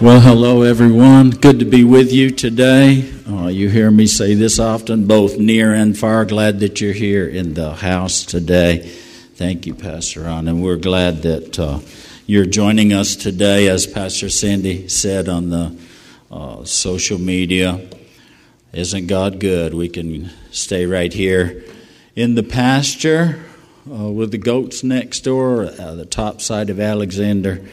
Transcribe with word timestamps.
Well, 0.00 0.20
hello, 0.20 0.62
everyone. 0.62 1.30
Good 1.30 1.58
to 1.58 1.64
be 1.64 1.82
with 1.82 2.12
you 2.12 2.30
today. 2.30 3.10
Uh, 3.28 3.48
you 3.48 3.70
hear 3.70 3.90
me 3.90 4.06
say 4.06 4.34
this 4.34 4.60
often, 4.60 5.08
both 5.08 5.36
near 5.36 5.74
and 5.74 5.98
far. 5.98 6.24
Glad 6.24 6.60
that 6.60 6.80
you're 6.80 6.92
here 6.92 7.26
in 7.26 7.54
the 7.54 7.74
house 7.74 8.24
today. 8.24 8.88
Thank 9.38 9.66
you, 9.66 9.74
Pastor 9.76 10.22
Ron. 10.22 10.48
And 10.48 10.64
we're 10.64 10.74
glad 10.74 11.22
that 11.22 11.60
uh, 11.60 11.78
you're 12.26 12.44
joining 12.44 12.92
us 12.92 13.14
today, 13.14 13.68
as 13.68 13.86
Pastor 13.86 14.28
Sandy 14.28 14.88
said 14.88 15.28
on 15.28 15.50
the 15.50 15.78
uh, 16.28 16.64
social 16.64 17.18
media. 17.20 17.88
Isn't 18.72 19.06
God 19.06 19.38
good? 19.38 19.74
We 19.74 19.88
can 19.90 20.32
stay 20.50 20.86
right 20.86 21.12
here 21.12 21.62
in 22.16 22.34
the 22.34 22.42
pasture 22.42 23.40
uh, 23.88 24.10
with 24.10 24.32
the 24.32 24.38
goats 24.38 24.82
next 24.82 25.20
door, 25.20 25.66
uh, 25.66 25.94
the 25.94 26.04
top 26.04 26.40
side 26.40 26.68
of 26.68 26.80
Alexander 26.80 27.64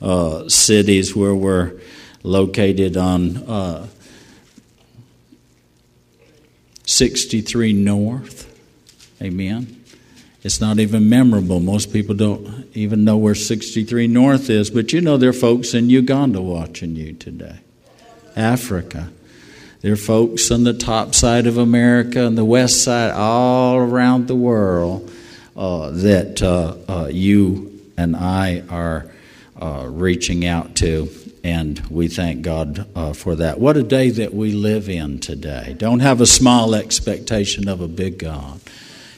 uh, 0.00 0.48
cities 0.48 1.14
where 1.14 1.34
we're 1.34 1.78
located 2.22 2.96
on 2.96 3.36
uh, 3.46 3.88
63 6.86 7.74
North. 7.74 8.46
Amen. 9.20 9.79
It's 10.42 10.60
not 10.60 10.78
even 10.78 11.08
memorable. 11.08 11.60
Most 11.60 11.92
people 11.92 12.14
don't 12.14 12.66
even 12.74 13.04
know 13.04 13.18
where 13.18 13.34
63 13.34 14.06
North 14.06 14.48
is, 14.48 14.70
but 14.70 14.92
you 14.92 15.00
know 15.00 15.16
there 15.16 15.30
are 15.30 15.34
folks 15.34 15.74
in 15.74 15.90
Uganda 15.90 16.40
watching 16.40 16.96
you 16.96 17.12
today. 17.12 17.58
Africa. 18.36 19.10
There 19.82 19.92
are 19.92 19.96
folks 19.96 20.50
on 20.50 20.64
the 20.64 20.74
top 20.74 21.14
side 21.14 21.46
of 21.46 21.56
America 21.56 22.26
and 22.26 22.36
the 22.36 22.44
west 22.44 22.84
side, 22.84 23.12
all 23.12 23.76
around 23.76 24.28
the 24.28 24.34
world, 24.34 25.10
uh, 25.56 25.90
that 25.90 26.42
uh, 26.42 26.76
uh, 26.88 27.08
you 27.10 27.80
and 27.96 28.16
I 28.16 28.62
are 28.68 29.10
uh, 29.60 29.86
reaching 29.88 30.46
out 30.46 30.74
to, 30.76 31.10
and 31.44 31.80
we 31.90 32.08
thank 32.08 32.42
God 32.42 32.86
uh, 32.94 33.12
for 33.12 33.34
that. 33.36 33.58
What 33.58 33.76
a 33.76 33.82
day 33.82 34.10
that 34.10 34.32
we 34.32 34.52
live 34.52 34.88
in 34.88 35.18
today. 35.18 35.74
Don't 35.78 36.00
have 36.00 36.20
a 36.20 36.26
small 36.26 36.74
expectation 36.74 37.68
of 37.68 37.80
a 37.80 37.88
big 37.88 38.18
God. 38.18 38.60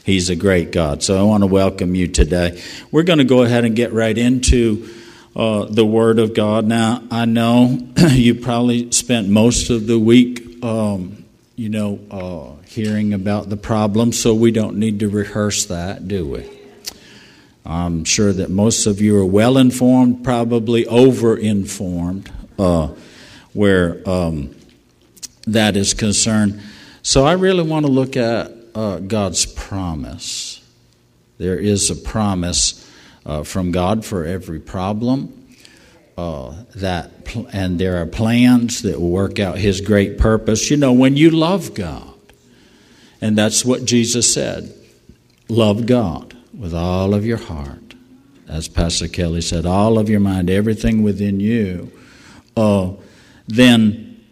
He's 0.03 0.29
a 0.29 0.35
great 0.35 0.71
God. 0.73 1.01
So 1.01 1.17
I 1.17 1.23
want 1.23 1.43
to 1.43 1.47
welcome 1.47 1.95
you 1.95 2.09
today. 2.09 2.61
We're 2.91 3.03
going 3.03 3.19
to 3.19 3.25
go 3.25 3.43
ahead 3.43 3.63
and 3.63 3.73
get 3.73 3.93
right 3.93 4.17
into 4.17 4.89
uh, 5.33 5.65
the 5.65 5.85
Word 5.85 6.19
of 6.19 6.33
God. 6.33 6.65
Now, 6.65 7.01
I 7.09 7.23
know 7.23 7.79
you 8.09 8.35
probably 8.35 8.91
spent 8.91 9.29
most 9.29 9.69
of 9.69 9.87
the 9.87 9.97
week, 9.97 10.61
um, 10.61 11.23
you 11.55 11.69
know, 11.69 11.99
uh, 12.11 12.65
hearing 12.65 13.13
about 13.13 13.49
the 13.49 13.55
problem, 13.55 14.11
so 14.11 14.33
we 14.33 14.51
don't 14.51 14.77
need 14.77 14.99
to 14.99 15.09
rehearse 15.09 15.67
that, 15.67 16.05
do 16.05 16.27
we? 16.27 16.49
I'm 17.65 18.03
sure 18.03 18.33
that 18.33 18.49
most 18.49 18.85
of 18.87 18.99
you 18.99 19.17
are 19.17 19.25
well 19.25 19.57
informed, 19.57 20.25
probably 20.25 20.85
over 20.85 21.37
informed, 21.37 22.29
uh, 22.59 22.89
where 23.53 24.07
um, 24.07 24.53
that 25.47 25.77
is 25.77 25.93
concerned. 25.93 26.61
So 27.03 27.25
I 27.25 27.33
really 27.33 27.63
want 27.63 27.85
to 27.85 27.91
look 27.91 28.17
at 28.17 28.51
uh, 28.75 28.99
God's 28.99 29.45
promise. 29.45 30.61
There 31.37 31.57
is 31.57 31.89
a 31.89 31.95
promise 31.95 32.89
uh, 33.25 33.43
from 33.43 33.71
God 33.71 34.05
for 34.05 34.25
every 34.25 34.59
problem. 34.59 35.39
Uh, 36.15 36.63
that 36.75 37.25
pl- 37.25 37.47
and 37.51 37.79
there 37.79 37.99
are 37.99 38.05
plans 38.05 38.83
that 38.83 39.01
will 39.01 39.09
work 39.09 39.39
out 39.39 39.57
His 39.57 39.81
great 39.81 40.19
purpose. 40.19 40.69
You 40.69 40.77
know, 40.77 40.93
when 40.93 41.17
you 41.17 41.31
love 41.31 41.73
God, 41.73 42.13
and 43.19 43.35
that's 43.35 43.65
what 43.65 43.85
Jesus 43.85 44.31
said: 44.31 44.71
love 45.49 45.87
God 45.87 46.37
with 46.53 46.73
all 46.73 47.15
of 47.15 47.25
your 47.25 47.37
heart, 47.37 47.95
as 48.47 48.67
Pastor 48.67 49.07
Kelly 49.07 49.41
said, 49.41 49.65
all 49.65 49.97
of 49.97 50.09
your 50.09 50.19
mind, 50.19 50.49
everything 50.49 51.01
within 51.01 51.39
you, 51.39 51.91
uh, 52.55 52.91
then 53.47 54.23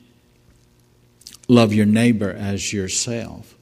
love 1.47 1.73
your 1.73 1.87
neighbor 1.87 2.31
as 2.31 2.71
yourself. 2.71 3.55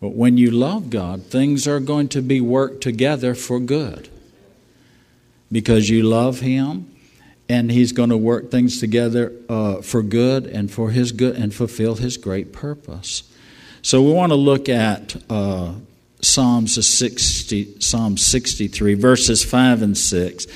But 0.00 0.10
when 0.10 0.38
you 0.38 0.50
love 0.50 0.90
God, 0.90 1.24
things 1.24 1.66
are 1.66 1.80
going 1.80 2.08
to 2.08 2.22
be 2.22 2.40
worked 2.40 2.82
together 2.82 3.34
for 3.34 3.58
good. 3.58 4.08
Because 5.50 5.88
you 5.88 6.02
love 6.02 6.40
Him, 6.40 6.94
and 7.48 7.70
He's 7.70 7.92
going 7.92 8.10
to 8.10 8.16
work 8.16 8.50
things 8.50 8.78
together 8.78 9.32
uh, 9.48 9.80
for 9.80 10.02
good 10.02 10.46
and 10.46 10.70
for 10.70 10.90
His 10.90 11.12
good 11.12 11.36
and 11.36 11.52
fulfill 11.52 11.96
His 11.96 12.16
great 12.16 12.52
purpose. 12.52 13.22
So 13.82 14.02
we 14.02 14.12
want 14.12 14.30
to 14.30 14.36
look 14.36 14.68
at 14.68 15.16
uh, 15.30 15.74
Psalms 16.20 16.86
60, 16.86 17.80
Psalm 17.80 18.16
63, 18.16 18.94
verses 18.94 19.44
5 19.44 19.82
and 19.82 19.96
6. 19.96 20.46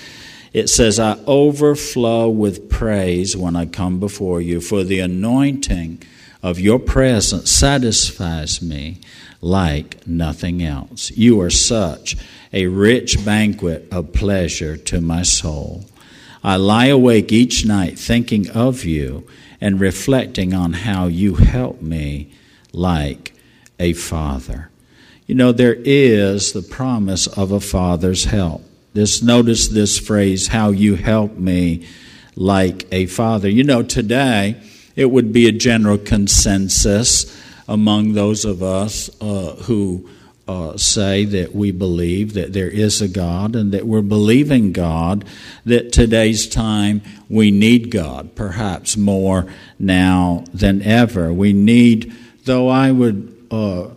It 0.53 0.69
says, 0.69 0.99
I 0.99 1.19
overflow 1.27 2.29
with 2.29 2.69
praise 2.69 3.37
when 3.37 3.57
I 3.57 3.67
come 3.67 3.99
before 3.99 4.41
you, 4.41 4.61
for 4.61 4.85
the 4.85 5.01
anointing 5.01 6.03
of 6.43 6.59
your 6.61 6.79
presence 6.79 7.51
satisfies 7.51 8.61
me 8.61 9.01
like 9.43 10.07
nothing 10.07 10.63
else. 10.63 11.11
You 11.11 11.41
are 11.41 11.51
such 11.51 12.17
a 12.53 12.69
rich 12.69 13.23
banquet 13.25 13.89
of 13.91 14.13
pleasure 14.13 14.77
to 14.77 15.01
my 15.01 15.23
soul. 15.23 15.85
I 16.45 16.57
lie 16.57 16.87
awake 16.87 17.33
each 17.33 17.67
night 17.67 17.99
thinking 17.99 18.49
of 18.51 18.85
you 18.85 19.27
and 19.61 19.81
reflecting 19.81 20.55
on 20.55 20.73
how 20.73 21.07
you 21.07 21.35
help 21.35 21.83
me 21.83 22.33
like 22.73 23.35
a 23.79 23.93
father. 23.93 24.71
You 25.27 25.35
know, 25.35 25.53
there 25.53 25.77
is 25.85 26.53
the 26.53 26.63
promise 26.63 27.27
of 27.27 27.53
a 27.53 27.61
father's 27.61 28.25
help. 28.25 28.63
Just 28.95 29.23
notice 29.23 29.69
this 29.69 29.99
phrase, 29.99 30.49
how 30.49 30.71
you 30.71 30.97
help 30.97 31.37
me 31.37 31.87
like 32.37 32.87
a 32.93 33.07
father. 33.07 33.49
You 33.49 33.65
know, 33.65 33.83
today 33.83 34.61
it 34.97 35.07
would 35.07 35.33
be 35.33 35.47
a 35.47 35.53
general 35.53 35.99
consensus 35.99 37.41
among 37.69 38.13
those 38.13 38.45
of 38.45 38.63
us 38.63 39.11
uh, 39.21 39.57
who 39.65 40.09
uh, 40.49 40.77
say 40.77 41.25
that 41.25 41.55
we 41.55 41.71
believe 41.71 42.35
that 42.35 42.53
there 42.53 42.69
is 42.69 43.01
a 43.01 43.09
God 43.09 43.55
and 43.55 43.73
that 43.73 43.87
we're 43.87 44.03
believing 44.03 44.73
God, 44.73 45.25
that 45.65 45.93
today's 45.93 46.49
time 46.49 47.01
we 47.29 47.51
need 47.51 47.91
God, 47.91 48.35
perhaps 48.35 48.97
more 48.97 49.47
now 49.79 50.45
than 50.53 50.83
ever. 50.83 51.33
We 51.33 51.53
need, 51.53 52.13
though 52.45 52.69
I 52.69 52.91
would 52.91 53.47
uh, 53.51 53.89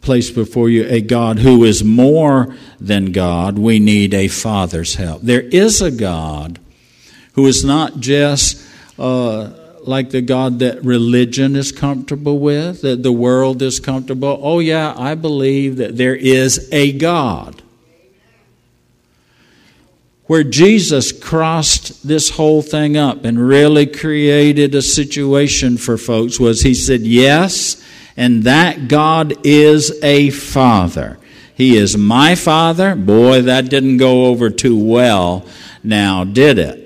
place 0.00 0.30
before 0.30 0.68
you 0.70 0.86
a 0.86 1.00
God 1.00 1.40
who 1.40 1.64
is 1.64 1.82
more 1.82 2.54
than 2.78 3.10
God, 3.10 3.58
we 3.58 3.80
need 3.80 4.14
a 4.14 4.28
Father's 4.28 4.94
help. 4.94 5.22
There 5.22 5.42
is 5.42 5.82
a 5.82 5.90
God 5.90 6.60
who 7.32 7.46
is 7.46 7.64
not 7.64 7.98
just 7.98 8.64
uh, 8.98 9.50
like 9.86 10.10
the 10.10 10.20
God 10.20 10.58
that 10.58 10.84
religion 10.84 11.56
is 11.56 11.72
comfortable 11.72 12.38
with, 12.38 12.82
that 12.82 13.02
the 13.02 13.12
world 13.12 13.62
is 13.62 13.80
comfortable. 13.80 14.38
Oh, 14.42 14.58
yeah, 14.58 14.94
I 14.96 15.14
believe 15.14 15.76
that 15.76 15.96
there 15.96 16.14
is 16.16 16.68
a 16.72 16.92
God. 16.92 17.62
Where 20.26 20.42
Jesus 20.42 21.12
crossed 21.12 22.06
this 22.06 22.30
whole 22.30 22.62
thing 22.62 22.96
up 22.96 23.24
and 23.24 23.38
really 23.38 23.86
created 23.86 24.74
a 24.74 24.82
situation 24.82 25.76
for 25.76 25.96
folks 25.96 26.40
was 26.40 26.62
he 26.62 26.74
said, 26.74 27.02
Yes, 27.02 27.80
and 28.16 28.42
that 28.42 28.88
God 28.88 29.34
is 29.46 30.02
a 30.02 30.30
father. 30.30 31.18
He 31.54 31.76
is 31.76 31.96
my 31.96 32.34
father. 32.34 32.96
Boy, 32.96 33.42
that 33.42 33.70
didn't 33.70 33.98
go 33.98 34.26
over 34.26 34.50
too 34.50 34.76
well 34.76 35.46
now, 35.84 36.24
did 36.24 36.58
it? 36.58 36.85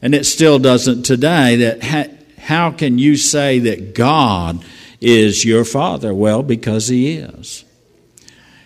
And 0.00 0.14
it 0.14 0.24
still 0.24 0.58
doesn't 0.58 1.02
today. 1.04 1.56
That 1.56 1.82
ha- 1.82 2.14
how 2.38 2.70
can 2.70 2.98
you 2.98 3.16
say 3.16 3.58
that 3.60 3.94
God 3.94 4.64
is 5.00 5.44
your 5.44 5.64
father? 5.64 6.14
Well, 6.14 6.42
because 6.42 6.88
he 6.88 7.16
is. 7.16 7.64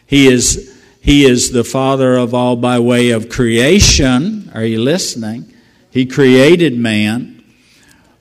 He 0.06 0.26
is 0.26 0.68
he 1.00 1.24
is 1.24 1.50
the 1.50 1.64
father 1.64 2.16
of 2.16 2.32
all 2.32 2.54
by 2.56 2.78
way 2.78 3.10
of 3.10 3.28
creation. 3.28 4.50
Are 4.54 4.64
you 4.64 4.80
listening? 4.80 5.52
He 5.90 6.06
created 6.06 6.78
man. 6.78 7.42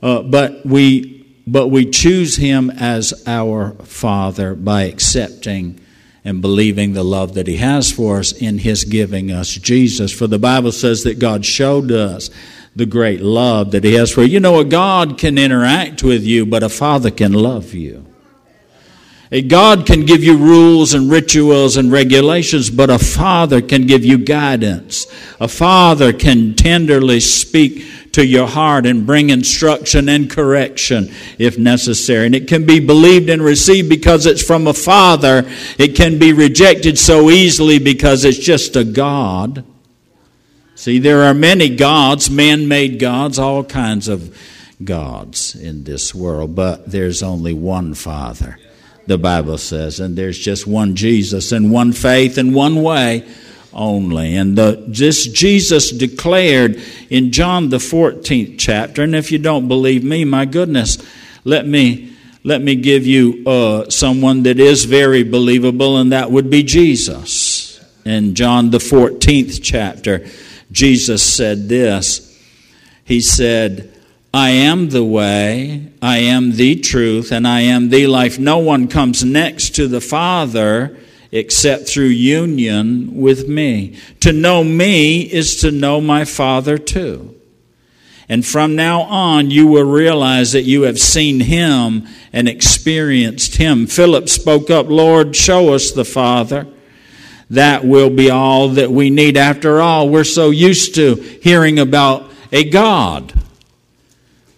Uh, 0.02 0.24
but 0.24 0.66
we 0.66 1.22
but 1.46 1.68
we 1.68 1.90
choose 1.90 2.38
him 2.38 2.70
as 2.70 3.24
our 3.28 3.72
Father 3.84 4.56
by 4.56 4.84
accepting 4.84 5.80
and 6.24 6.42
believing 6.42 6.94
the 6.94 7.04
love 7.04 7.34
that 7.34 7.48
he 7.48 7.58
has 7.58 7.92
for 7.92 8.20
us 8.20 8.32
in 8.32 8.60
his 8.60 8.84
giving 8.84 9.32
us 9.32 9.56
Jesus. 9.56 10.12
For 10.12 10.28
the 10.28 10.40
Bible 10.40 10.72
says 10.72 11.04
that 11.04 11.20
God 11.20 11.46
showed 11.46 11.92
us 11.92 12.30
the 12.76 12.86
great 12.86 13.22
love 13.22 13.72
that 13.72 13.84
he 13.84 13.94
has 13.96 14.12
for 14.12 14.22
you. 14.22 14.30
You 14.30 14.40
know, 14.40 14.60
a 14.60 14.66
God 14.66 15.18
can 15.18 15.38
interact 15.38 16.04
with 16.04 16.24
you, 16.24 16.46
but 16.46 16.64
a 16.64 16.70
father 16.70 17.12
can 17.12 17.34
love 17.34 17.74
you. 17.74 18.06
A 19.34 19.42
God 19.42 19.86
can 19.86 20.06
give 20.06 20.24
you 20.26 20.36
rules 20.36 20.94
and 20.94 21.10
rituals 21.10 21.78
and 21.78 21.90
regulations, 21.90 22.70
but 22.70 22.90
a 22.90 23.00
father 23.00 23.62
can 23.62 23.88
give 23.88 24.04
you 24.04 24.18
guidance. 24.18 25.08
A 25.40 25.48
father 25.48 26.12
can 26.12 26.54
tenderly 26.54 27.22
speak 27.22 27.86
to 28.12 28.26
your 28.26 28.46
heart 28.46 28.86
and 28.86 29.06
bring 29.06 29.30
instruction 29.30 30.10
and 30.10 30.30
correction 30.30 31.14
if 31.38 31.58
necessary. 31.58 32.26
And 32.26 32.36
it 32.36 32.50
can 32.50 32.66
be 32.66 32.82
believed 32.82 33.30
and 33.30 33.42
received 33.42 33.88
because 33.88 34.26
it's 34.26 34.44
from 34.44 34.68
a 34.68 34.74
father. 34.74 35.50
It 35.78 35.96
can 35.96 36.20
be 36.20 36.34
rejected 36.34 37.00
so 37.00 37.30
easily 37.30 37.80
because 37.80 38.26
it's 38.26 38.38
just 38.38 38.76
a 38.76 38.84
God. 38.84 39.64
See, 40.82 40.98
there 40.98 41.22
are 41.22 41.36
many 41.36 41.70
gods, 41.70 42.32
man 42.32 42.68
made 42.68 42.98
gods, 42.98 43.38
all 43.38 43.64
kinds 43.64 44.08
of 44.08 44.36
gods 44.84 45.54
in 45.54 45.84
this 45.84 46.16
world, 46.16 46.56
but 46.56 46.90
there's 46.90 47.22
only 47.22 47.54
one 47.54 47.94
Father 47.94 48.58
the 49.06 49.20
Bible 49.20 49.60
says. 49.60 50.00
And 50.00 50.18
there's 50.18 50.40
just 50.40 50.66
one 50.66 50.96
Jesus 50.96 51.52
and 51.52 51.72
one 51.72 51.94
faith 51.94 52.40
and 52.40 52.56
one 52.56 52.82
way 52.82 53.30
only. 53.72 54.36
And 54.36 54.58
the, 54.58 54.84
this 54.88 55.28
Jesus 55.28 55.92
declared 55.92 56.82
in 57.12 57.32
John 57.32 57.70
the 57.70 57.78
14th 57.78 58.56
chapter. 58.58 59.04
And 59.04 59.14
if 59.14 59.32
you 59.32 59.38
don't 59.38 59.68
believe 59.68 60.04
me, 60.04 60.26
my 60.26 60.46
goodness, 60.46 60.98
let 61.44 61.68
me, 61.68 62.12
let 62.44 62.60
me 62.60 62.74
give 62.74 63.06
you 63.06 63.44
uh, 63.46 63.88
someone 63.92 64.42
that 64.44 64.60
is 64.60 64.86
very 64.86 65.22
believable, 65.22 65.98
and 65.98 66.12
that 66.12 66.32
would 66.32 66.50
be 66.50 66.64
Jesus. 66.64 67.80
In 68.04 68.34
John 68.34 68.72
the 68.72 68.80
14th 68.80 69.60
chapter, 69.62 70.26
Jesus 70.72 71.22
said 71.22 71.70
this. 71.70 72.28
He 73.04 73.22
said, 73.22 73.94
I 74.34 74.52
am 74.52 74.90
the 74.90 75.04
way, 75.04 75.92
I 76.02 76.20
am 76.20 76.54
the 76.54 76.78
truth, 76.78 77.32
and 77.32 77.46
I 77.46 77.62
am 77.62 77.90
the 77.90 78.08
life. 78.08 78.40
No 78.40 78.60
one 78.60 78.88
comes 78.88 79.24
next 79.24 79.76
to 79.76 79.88
the 79.88 80.00
Father 80.00 80.98
except 81.32 81.88
through 81.88 82.06
union 82.06 83.16
with 83.16 83.48
me. 83.48 83.98
To 84.22 84.32
know 84.32 84.64
me 84.64 85.22
is 85.22 85.58
to 85.62 85.72
know 85.72 86.02
my 86.02 86.26
Father 86.26 86.78
too. 86.78 87.36
And 88.30 88.46
from 88.46 88.78
now 88.78 89.02
on, 89.02 89.52
you 89.52 89.68
will 89.68 89.84
realize 89.84 90.54
that 90.54 90.64
you 90.64 90.84
have 90.84 91.00
seen 91.00 91.42
him 91.42 92.08
and 92.32 92.48
experienced 92.48 93.56
him. 93.56 93.88
Philip 93.88 94.30
spoke 94.30 94.70
up, 94.70 94.88
Lord, 94.88 95.36
show 95.36 95.74
us 95.74 95.92
the 95.92 96.06
Father. 96.06 96.68
That 97.52 97.86
will 97.86 98.10
be 98.10 98.30
all 98.30 98.70
that 98.70 98.92
we 98.92 99.10
need. 99.10 99.38
After 99.38 99.80
all, 99.82 100.10
we're 100.10 100.24
so 100.24 100.50
used 100.50 100.96
to 100.96 101.16
hearing 101.16 101.80
about 101.80 102.30
a 102.52 102.70
God 102.70 103.34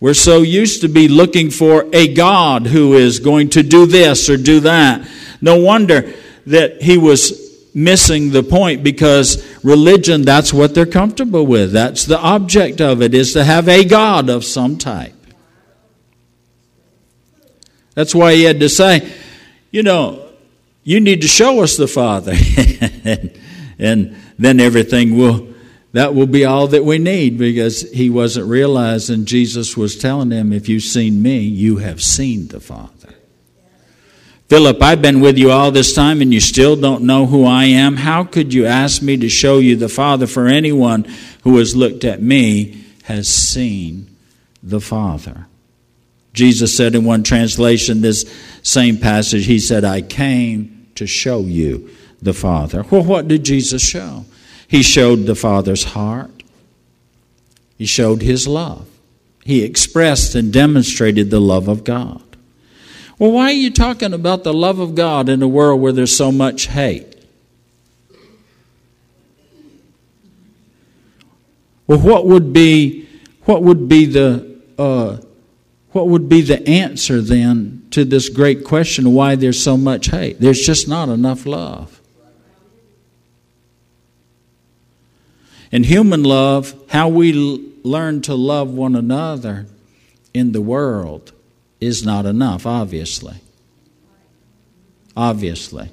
we're 0.04 0.13
so 0.13 0.42
used 0.42 0.81
to 0.81 0.90
be 0.90 1.07
looking 1.07 1.50
for 1.50 1.88
a 1.94 2.13
God 2.13 2.68
who 2.68 2.95
is 2.95 3.19
going 3.19 3.51
to 3.51 3.63
do 3.63 3.86
this 3.86 4.30
or 4.30 4.36
do 4.36 4.60
that. 4.60 5.10
No 5.40 5.62
wonder 5.62 6.13
that 6.45 6.81
he 6.81 6.98
was 6.98 7.72
missing 7.74 8.31
the 8.31 8.44
point 8.44 8.84
because 8.84 9.42
religion, 9.63 10.24
that's 10.24 10.54
what 10.54 10.75
they're 10.75 10.86
comfortable 10.86 11.46
with. 11.46 11.72
That's 11.72 12.04
the 12.04 12.19
object 12.19 12.81
of 12.81 13.01
it, 13.01 13.13
is 13.13 13.31
to 13.31 13.46
have 13.46 13.69
a 13.69 13.86
God 13.86 14.28
of 14.30 14.44
some 14.44 14.78
type. 14.78 15.16
That's 17.96 18.13
why 18.13 18.34
he 18.34 18.44
had 18.44 18.60
to 18.60 18.68
say, 18.68 19.10
you 19.72 19.84
know, 19.84 20.23
you 20.83 21.00
need 21.00 21.21
to 21.21 21.27
show 21.27 21.62
us 21.63 21.77
the 21.77 21.88
Father. 21.88 22.33
and, 23.80 24.15
then 24.38 24.59
everything 24.59 25.15
will 25.18 25.53
that 25.94 26.15
will 26.15 26.27
be 26.27 26.44
all 26.44 26.68
that 26.68 26.83
we 26.83 26.97
need 26.97 27.38
because 27.38 27.89
he 27.91 28.09
wasn't 28.09 28.47
realizing 28.47 29.25
Jesus 29.25 29.77
was 29.77 29.95
telling 29.95 30.31
him, 30.31 30.51
If 30.51 30.68
you've 30.68 30.83
seen 30.83 31.21
me, 31.21 31.41
you 31.41 31.77
have 31.77 32.01
seen 32.01 32.47
the 32.47 32.59
Father. 32.59 33.13
Philip, 34.47 34.81
I've 34.81 35.03
been 35.03 35.19
with 35.19 35.38
you 35.38 35.51
all 35.51 35.69
this 35.71 35.94
time 35.94 36.19
and 36.21 36.33
you 36.33 36.39
still 36.39 36.75
don't 36.75 37.03
know 37.03 37.27
who 37.27 37.45
I 37.45 37.65
am. 37.65 37.95
How 37.95 38.24
could 38.24 38.53
you 38.53 38.65
ask 38.65 39.03
me 39.03 39.18
to 39.18 39.29
show 39.29 39.59
you 39.59 39.75
the 39.75 39.88
Father? 39.88 40.25
For 40.25 40.47
anyone 40.47 41.06
who 41.44 41.57
has 41.57 41.75
looked 41.75 42.03
at 42.03 42.21
me 42.21 42.83
has 43.03 43.29
seen 43.29 44.15
the 44.63 44.81
Father. 44.81 45.45
Jesus 46.33 46.75
said 46.75 46.95
in 46.95 47.06
one 47.06 47.21
translation, 47.21 48.01
this 48.01 48.31
same 48.63 48.97
passage, 48.97 49.45
he 49.45 49.59
said, 49.59 49.86
I 49.86 50.01
came 50.01 50.73
to 50.95 51.07
show 51.07 51.42
you 51.42 51.90
the 52.22 52.34
Father. 52.34 52.84
Well, 52.90 53.04
what 53.04 53.28
did 53.28 53.44
Jesus 53.44 53.81
show? 53.81 54.25
He 54.68 54.81
showed 54.81 55.25
the 55.25 55.36
Father's 55.36 55.84
heart. 55.84 56.31
He 57.78 57.86
showed 57.86 58.22
his 58.22 58.48
love. 58.48 58.88
He 59.44 59.63
expressed 59.63 60.36
and 60.36 60.54
demonstrated 60.54 61.30
the 61.30 61.42
love 61.42 61.68
of 61.68 61.84
God. 61.84 62.22
Well, 63.19 63.31
why 63.31 63.45
are 63.45 63.51
you 63.51 63.72
talking 63.72 64.13
about 64.13 64.44
the 64.44 64.54
love 64.54 64.80
of 64.80 64.95
God 64.95 65.30
in 65.30 65.42
a 65.42 65.48
world 65.48 65.81
where 65.81 65.92
there's 65.92 66.16
so 66.16 66.31
much 66.31 66.68
hate? 66.68 67.13
Well, 71.86 72.00
what 72.00 72.25
would 72.25 72.54
be 72.54 73.07
what 73.44 73.62
would 73.62 73.89
be 73.89 74.06
the 74.06 74.60
uh, 74.78 75.18
what 75.94 76.07
would 76.07 76.28
be 76.28 76.42
the 76.42 76.68
answer 76.68 77.22
then 77.22 77.86
to 77.92 78.04
this 78.04 78.28
great 78.28 78.66
question 78.66 79.13
why 79.13 79.36
there's 79.36 79.62
so 79.62 79.78
much 79.78 80.07
hate? 80.07 80.40
There's 80.40 80.66
just 80.66 80.88
not 80.88 81.07
enough 81.07 81.45
love. 81.45 82.01
In 85.72 85.84
human 85.84 86.24
love, 86.24 86.74
how 86.90 87.10
we 87.10 87.31
learn 87.84 88.22
to 88.24 88.34
love 88.34 88.72
one 88.72 88.95
another 88.95 89.68
in 90.34 90.51
the 90.51 90.62
world 90.62 91.31
is 91.80 92.04
not 92.04 92.25
enough, 92.25 92.66
obviously. 92.66 93.36
Obviously. 95.16 95.89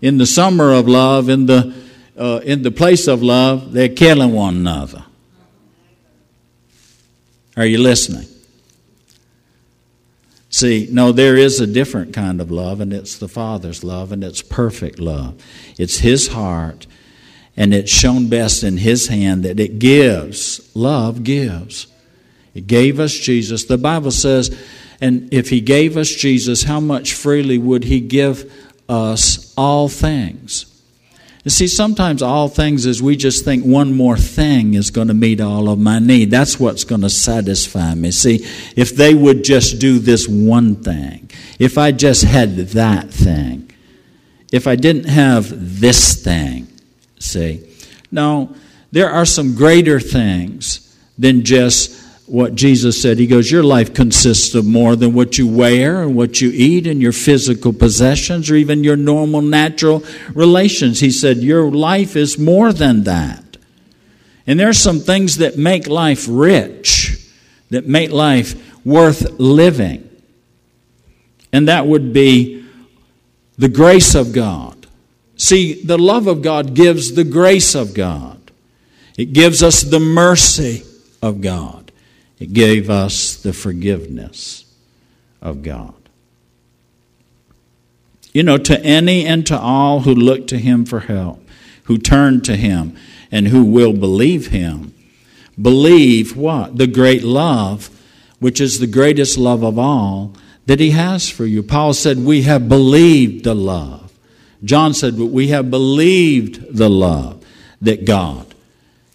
In 0.00 0.18
the 0.18 0.26
summer 0.26 0.72
of 0.72 0.86
love, 0.86 1.28
in 1.28 1.46
the, 1.46 1.74
uh, 2.16 2.40
in 2.44 2.62
the 2.62 2.70
place 2.70 3.08
of 3.08 3.22
love, 3.22 3.72
they're 3.72 3.88
killing 3.88 4.32
one 4.32 4.56
another. 4.56 5.04
Are 7.56 7.66
you 7.66 7.78
listening? 7.78 8.28
See, 10.56 10.88
no, 10.90 11.12
there 11.12 11.36
is 11.36 11.60
a 11.60 11.66
different 11.66 12.14
kind 12.14 12.40
of 12.40 12.50
love, 12.50 12.80
and 12.80 12.90
it's 12.90 13.18
the 13.18 13.28
Father's 13.28 13.84
love, 13.84 14.10
and 14.10 14.24
it's 14.24 14.40
perfect 14.40 14.98
love. 14.98 15.34
It's 15.76 15.98
His 15.98 16.28
heart 16.28 16.86
and 17.58 17.74
it's 17.74 17.90
shown 17.90 18.28
best 18.28 18.62
in 18.62 18.78
His 18.78 19.08
hand 19.08 19.42
that 19.44 19.60
it 19.60 19.78
gives. 19.78 20.74
Love 20.74 21.24
gives. 21.24 21.86
It 22.54 22.66
gave 22.66 23.00
us 23.00 23.12
Jesus. 23.12 23.64
The 23.64 23.76
Bible 23.76 24.10
says, 24.10 24.58
and 24.98 25.30
if 25.30 25.50
He 25.50 25.60
gave 25.60 25.98
us 25.98 26.08
Jesus, 26.08 26.62
how 26.62 26.80
much 26.80 27.12
freely 27.12 27.58
would 27.58 27.84
He 27.84 28.00
give 28.00 28.50
us 28.88 29.52
all 29.58 29.90
things? 29.90 30.75
You 31.46 31.50
see, 31.50 31.68
sometimes 31.68 32.22
all 32.22 32.48
things 32.48 32.86
is 32.86 33.00
we 33.00 33.14
just 33.14 33.44
think 33.44 33.64
one 33.64 33.94
more 33.96 34.16
thing 34.16 34.74
is 34.74 34.90
going 34.90 35.06
to 35.06 35.14
meet 35.14 35.40
all 35.40 35.68
of 35.68 35.78
my 35.78 36.00
need. 36.00 36.28
That's 36.28 36.58
what's 36.58 36.82
going 36.82 37.02
to 37.02 37.08
satisfy 37.08 37.94
me. 37.94 38.10
See, 38.10 38.44
if 38.74 38.96
they 38.96 39.14
would 39.14 39.44
just 39.44 39.78
do 39.78 40.00
this 40.00 40.26
one 40.26 40.74
thing, 40.74 41.30
if 41.60 41.78
I 41.78 41.92
just 41.92 42.24
had 42.24 42.56
that 42.56 43.10
thing, 43.10 43.70
if 44.50 44.66
I 44.66 44.74
didn't 44.74 45.04
have 45.04 45.80
this 45.80 46.20
thing, 46.20 46.66
see. 47.20 47.64
No, 48.10 48.52
there 48.90 49.10
are 49.10 49.24
some 49.24 49.54
greater 49.54 50.00
things 50.00 50.98
than 51.16 51.44
just 51.44 52.05
what 52.26 52.54
Jesus 52.54 53.00
said. 53.00 53.18
He 53.18 53.26
goes, 53.26 53.50
Your 53.50 53.62
life 53.62 53.94
consists 53.94 54.54
of 54.54 54.64
more 54.66 54.96
than 54.96 55.14
what 55.14 55.38
you 55.38 55.46
wear 55.46 56.02
and 56.02 56.16
what 56.16 56.40
you 56.40 56.50
eat 56.52 56.86
and 56.86 57.00
your 57.00 57.12
physical 57.12 57.72
possessions 57.72 58.50
or 58.50 58.56
even 58.56 58.84
your 58.84 58.96
normal 58.96 59.42
natural 59.42 60.02
relations. 60.34 61.00
He 61.00 61.10
said, 61.10 61.38
Your 61.38 61.70
life 61.70 62.16
is 62.16 62.38
more 62.38 62.72
than 62.72 63.04
that. 63.04 63.56
And 64.46 64.60
there 64.60 64.68
are 64.68 64.74
some 64.74 65.00
things 65.00 65.36
that 65.36 65.56
make 65.56 65.86
life 65.86 66.26
rich, 66.28 67.18
that 67.70 67.86
make 67.86 68.10
life 68.10 68.54
worth 68.84 69.38
living. 69.40 70.08
And 71.52 71.68
that 71.68 71.86
would 71.86 72.12
be 72.12 72.64
the 73.58 73.68
grace 73.68 74.14
of 74.14 74.32
God 74.32 74.76
See, 75.36 75.82
the 75.82 75.98
love 75.98 76.26
of 76.26 76.40
God 76.40 76.74
gives 76.74 77.12
the 77.12 77.24
grace 77.24 77.74
of 77.74 77.92
God. 77.92 78.50
It 79.18 79.32
gives 79.32 79.62
us 79.62 79.82
the 79.82 80.00
mercy 80.00 80.82
of 81.22 81.42
God. 81.42 81.85
It 82.38 82.52
gave 82.52 82.90
us 82.90 83.36
the 83.36 83.52
forgiveness 83.52 84.64
of 85.40 85.62
God. 85.62 85.94
You 88.32 88.42
know, 88.42 88.58
to 88.58 88.78
any 88.82 89.24
and 89.24 89.46
to 89.46 89.58
all 89.58 90.00
who 90.00 90.14
look 90.14 90.46
to 90.48 90.58
Him 90.58 90.84
for 90.84 91.00
help, 91.00 91.42
who 91.84 91.96
turn 91.96 92.42
to 92.42 92.56
Him, 92.56 92.96
and 93.32 93.48
who 93.48 93.64
will 93.64 93.92
believe 93.92 94.48
Him, 94.48 94.94
believe 95.60 96.36
what? 96.36 96.76
The 96.76 96.86
great 96.86 97.24
love, 97.24 97.88
which 98.38 98.60
is 98.60 98.78
the 98.78 98.86
greatest 98.86 99.38
love 99.38 99.62
of 99.62 99.78
all, 99.78 100.34
that 100.66 100.80
He 100.80 100.90
has 100.90 101.30
for 101.30 101.46
you. 101.46 101.62
Paul 101.62 101.94
said, 101.94 102.18
We 102.18 102.42
have 102.42 102.68
believed 102.68 103.44
the 103.44 103.54
love 103.54 104.06
John 104.64 104.94
said, 104.94 105.18
we 105.18 105.48
have 105.48 105.70
believed 105.70 106.76
the 106.76 106.88
love 106.90 107.44
that 107.80 108.04
God 108.04 108.54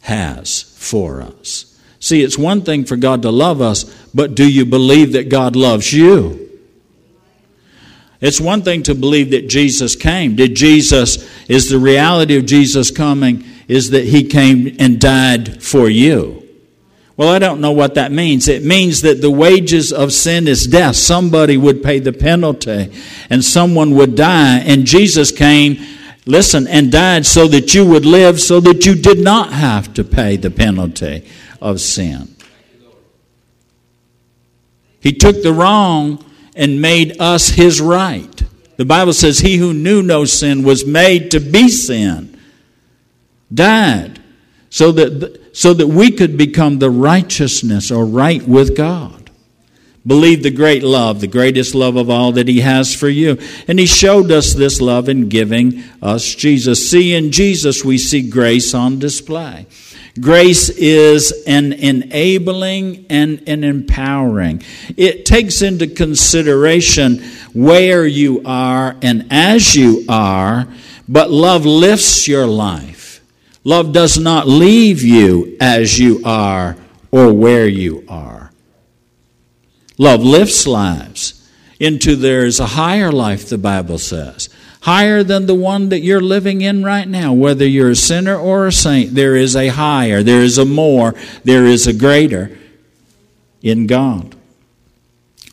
has 0.02 0.62
for 0.78 1.22
us. 1.22 1.71
See, 2.02 2.24
it's 2.24 2.38
one 2.38 2.64
thing 2.64 2.84
for 2.84 2.98
God 2.98 3.22
to 3.22 3.30
love 3.30 3.62
us, 3.62 3.84
but 4.12 4.34
do 4.34 4.52
you 4.52 4.66
believe 4.66 5.14
that 5.14 5.30
God 5.30 5.56
loves 5.56 5.94
you? 5.94 6.50
It's 8.20 8.42
one 8.42 8.64
thing 8.64 8.82
to 8.84 8.96
believe 8.96 9.30
that 9.32 9.48
Jesus 9.48 9.96
came. 9.96 10.36
Did 10.36 10.56
Jesus, 10.56 11.30
is 11.48 11.70
the 11.70 11.78
reality 11.78 12.38
of 12.38 12.48
Jesus 12.48 12.90
coming, 12.90 13.46
is 13.68 13.92
that 13.92 14.06
he 14.06 14.24
came 14.24 14.76
and 14.80 15.00
died 15.00 15.62
for 15.62 15.90
you? 15.90 16.48
Well, 17.18 17.30
I 17.30 17.38
don't 17.38 17.62
know 17.62 17.72
what 17.72 17.94
that 17.94 18.12
means. 18.12 18.48
It 18.48 18.64
means 18.64 19.02
that 19.02 19.22
the 19.22 19.30
wages 19.30 19.94
of 19.94 20.12
sin 20.12 20.48
is 20.48 20.66
death. 20.66 20.96
Somebody 20.96 21.56
would 21.56 21.84
pay 21.84 22.00
the 22.00 22.14
penalty 22.14 22.92
and 23.30 23.46
someone 23.46 23.94
would 23.94 24.16
die. 24.16 24.58
And 24.58 24.86
Jesus 24.86 25.32
came, 25.32 25.78
listen, 26.26 26.68
and 26.68 26.92
died 26.92 27.28
so 27.28 27.48
that 27.50 27.76
you 27.76 27.86
would 27.86 28.06
live, 28.08 28.42
so 28.42 28.60
that 28.62 28.88
you 28.88 28.96
did 28.96 29.20
not 29.20 29.54
have 29.54 29.94
to 29.94 30.04
pay 30.04 30.36
the 30.36 30.50
penalty 30.50 31.28
of 31.62 31.80
sin. 31.80 32.36
He 35.00 35.14
took 35.14 35.42
the 35.42 35.54
wrong 35.54 36.24
and 36.56 36.82
made 36.82 37.20
us 37.20 37.50
his 37.50 37.82
right. 37.82 38.44
The 38.78 38.86
Bible 38.86 39.14
says, 39.14 39.40
He 39.40 39.58
who 39.58 39.74
knew 39.74 40.02
no 40.02 40.26
sin 40.26 40.64
was 40.64 40.86
made 40.86 41.32
to 41.32 41.40
be 41.40 41.70
sin, 41.70 42.40
died 43.54 44.22
so 44.70 44.92
that, 44.94 45.56
so 45.56 45.74
that 45.74 45.88
we 45.88 46.12
could 46.12 46.38
become 46.38 46.80
the 46.80 46.90
righteousness 46.90 47.92
or 47.92 48.06
right 48.06 48.42
with 48.48 48.76
God. 48.76 49.30
Believe 50.08 50.42
the 50.42 50.50
great 50.50 50.82
love, 50.82 51.20
the 51.20 51.28
greatest 51.28 51.76
love 51.76 51.96
of 51.96 52.10
all 52.10 52.32
that 52.32 52.48
He 52.48 52.62
has 52.62 52.96
for 52.96 53.10
you. 53.10 53.38
And 53.68 53.78
He 53.78 53.86
showed 53.86 54.32
us 54.32 54.54
this 54.54 54.82
love 54.82 55.10
in 55.10 55.30
giving 55.30 55.84
us 56.02 56.34
Jesus. 56.34 56.90
See, 56.90 57.14
in 57.14 57.32
Jesus, 57.32 57.86
we 57.86 58.00
see 58.00 58.28
grace 58.28 58.74
on 58.74 58.98
display. 58.98 59.68
Grace 60.20 60.70
is 60.70 61.44
an 61.48 61.72
enabling 61.72 63.06
and 63.10 63.48
an 63.48 63.64
empowering. 63.64 64.62
It 64.98 65.26
takes 65.26 65.62
into 65.62 65.88
consideration 65.88 67.24
where 67.54 68.06
you 68.06 68.42
are 68.46 68.98
and 69.02 69.28
as 69.32 69.74
you 69.74 70.04
are, 70.10 70.68
but 71.08 71.32
love 71.32 71.66
lifts 71.66 72.28
your 72.28 72.46
life. 72.46 73.22
Love 73.64 73.94
does 73.94 74.18
not 74.18 74.48
leave 74.48 75.02
you 75.02 75.56
as 75.62 75.98
you 75.98 76.22
are 76.26 76.76
or 77.12 77.32
where 77.32 77.68
you 77.68 78.04
are. 78.10 78.52
Love 79.98 80.24
lifts 80.24 80.68
lives 80.68 81.50
into 81.80 82.16
there's 82.16 82.60
a 82.60 82.68
higher 82.68 83.12
life, 83.12 83.48
the 83.48 83.58
Bible 83.58 83.98
says. 83.98 84.50
Higher 84.82 85.24
than 85.24 85.46
the 85.46 85.56
one 85.56 85.90
that 85.90 86.00
you're 86.02 86.22
living 86.22 86.62
in 86.62 86.84
right 86.84 87.08
now. 87.08 87.34
Whether 87.34 87.68
you're 87.68 87.92
a 87.92 87.96
sinner 87.96 88.36
or 88.36 88.68
a 88.68 88.72
saint, 88.72 89.14
there 89.14 89.36
is 89.36 89.56
a 89.56 89.68
higher, 89.68 90.24
there 90.24 90.42
is 90.42 90.58
a 90.58 90.66
more, 90.66 91.14
there 91.44 91.66
is 91.66 91.86
a 91.88 91.94
greater 91.94 92.58
in 93.62 93.88
God. 93.88 94.36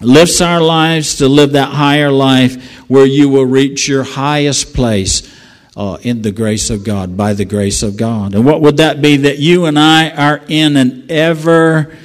Lifts 0.01 0.41
our 0.41 0.61
lives 0.61 1.17
to 1.17 1.29
live 1.29 1.53
that 1.53 1.73
higher 1.73 2.11
life 2.11 2.81
where 2.89 3.05
you 3.05 3.29
will 3.29 3.45
reach 3.45 3.89
your 3.89 4.05
highest 4.05 4.73
place 4.73 5.35
uh, 5.77 5.99
in 6.03 6.23
the 6.23 6.33
grace 6.33 6.71
of 6.71 6.85
God, 6.85 7.17
by 7.17 7.35
the 7.35 7.45
grace 7.45 7.83
of 7.83 7.97
God. 7.97 8.35
And 8.35 8.45
what 8.45 8.61
would 8.63 8.79
that 8.79 9.03
be? 9.03 9.17
That 9.17 9.39
you 9.39 9.67
and 9.67 9.79
I 9.79 10.11
are 10.11 10.41
in 10.49 10.77
an 10.77 11.07
ever 11.11 11.97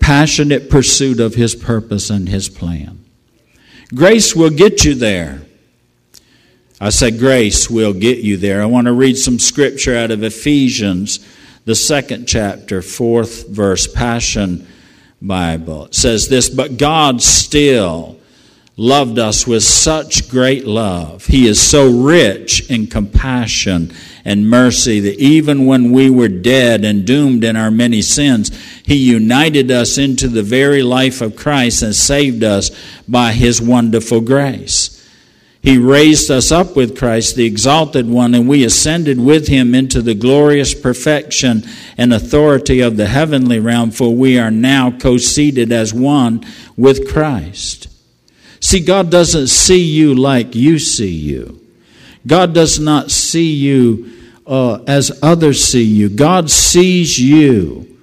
passionate 0.00 0.68
pursuit 0.68 1.20
of 1.20 1.34
His 1.34 1.54
purpose 1.54 2.10
and 2.10 2.28
His 2.28 2.48
plan. 2.48 3.04
Grace 3.94 4.34
will 4.34 4.50
get 4.50 4.84
you 4.84 4.94
there. 4.94 5.42
I 6.82 6.88
said, 6.88 7.20
grace 7.20 7.70
will 7.70 7.92
get 7.92 8.18
you 8.24 8.36
there. 8.36 8.60
I 8.60 8.66
want 8.66 8.88
to 8.88 8.92
read 8.92 9.16
some 9.16 9.38
scripture 9.38 9.96
out 9.96 10.10
of 10.10 10.24
Ephesians, 10.24 11.24
the 11.64 11.76
second 11.76 12.26
chapter, 12.26 12.82
fourth 12.82 13.48
verse, 13.48 13.86
Passion 13.86 14.66
Bible. 15.20 15.84
It 15.84 15.94
says 15.94 16.28
this, 16.28 16.48
but 16.48 16.78
God 16.78 17.22
still 17.22 18.18
loved 18.76 19.20
us 19.20 19.46
with 19.46 19.62
such 19.62 20.28
great 20.28 20.66
love. 20.66 21.26
He 21.26 21.46
is 21.46 21.60
so 21.62 21.88
rich 21.88 22.68
in 22.68 22.88
compassion 22.88 23.92
and 24.24 24.50
mercy 24.50 24.98
that 24.98 25.20
even 25.20 25.66
when 25.66 25.92
we 25.92 26.10
were 26.10 26.26
dead 26.26 26.84
and 26.84 27.06
doomed 27.06 27.44
in 27.44 27.54
our 27.54 27.70
many 27.70 28.02
sins, 28.02 28.50
He 28.84 28.96
united 28.96 29.70
us 29.70 29.98
into 29.98 30.26
the 30.26 30.42
very 30.42 30.82
life 30.82 31.20
of 31.20 31.36
Christ 31.36 31.84
and 31.84 31.94
saved 31.94 32.42
us 32.42 32.72
by 33.06 33.30
His 33.30 33.62
wonderful 33.62 34.20
grace. 34.20 34.91
He 35.62 35.78
raised 35.78 36.28
us 36.28 36.50
up 36.50 36.74
with 36.74 36.98
Christ, 36.98 37.36
the 37.36 37.46
exalted 37.46 38.08
one, 38.08 38.34
and 38.34 38.48
we 38.48 38.64
ascended 38.64 39.20
with 39.20 39.46
him 39.46 39.76
into 39.76 40.02
the 40.02 40.14
glorious 40.14 40.74
perfection 40.74 41.62
and 41.96 42.12
authority 42.12 42.80
of 42.80 42.96
the 42.96 43.06
heavenly 43.06 43.60
realm, 43.60 43.92
for 43.92 44.12
we 44.12 44.40
are 44.40 44.50
now 44.50 44.90
co 44.90 45.18
seated 45.18 45.70
as 45.70 45.94
one 45.94 46.44
with 46.76 47.08
Christ. 47.08 47.86
See, 48.58 48.80
God 48.80 49.08
doesn't 49.08 49.46
see 49.46 49.84
you 49.84 50.16
like 50.16 50.56
you 50.56 50.80
see 50.80 51.12
you. 51.12 51.64
God 52.26 52.54
does 52.54 52.80
not 52.80 53.12
see 53.12 53.52
you 53.52 54.12
uh, 54.44 54.82
as 54.88 55.16
others 55.22 55.62
see 55.62 55.84
you. 55.84 56.08
God 56.08 56.50
sees 56.50 57.20
you 57.20 58.00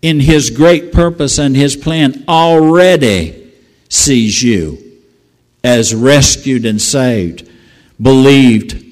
in 0.00 0.20
His 0.20 0.48
great 0.48 0.90
purpose 0.90 1.38
and 1.38 1.54
His 1.54 1.76
plan, 1.76 2.24
already 2.28 3.52
sees 3.90 4.42
you 4.42 4.93
as 5.64 5.92
rescued 5.94 6.64
and 6.64 6.80
saved, 6.80 7.50
believed, 8.00 8.84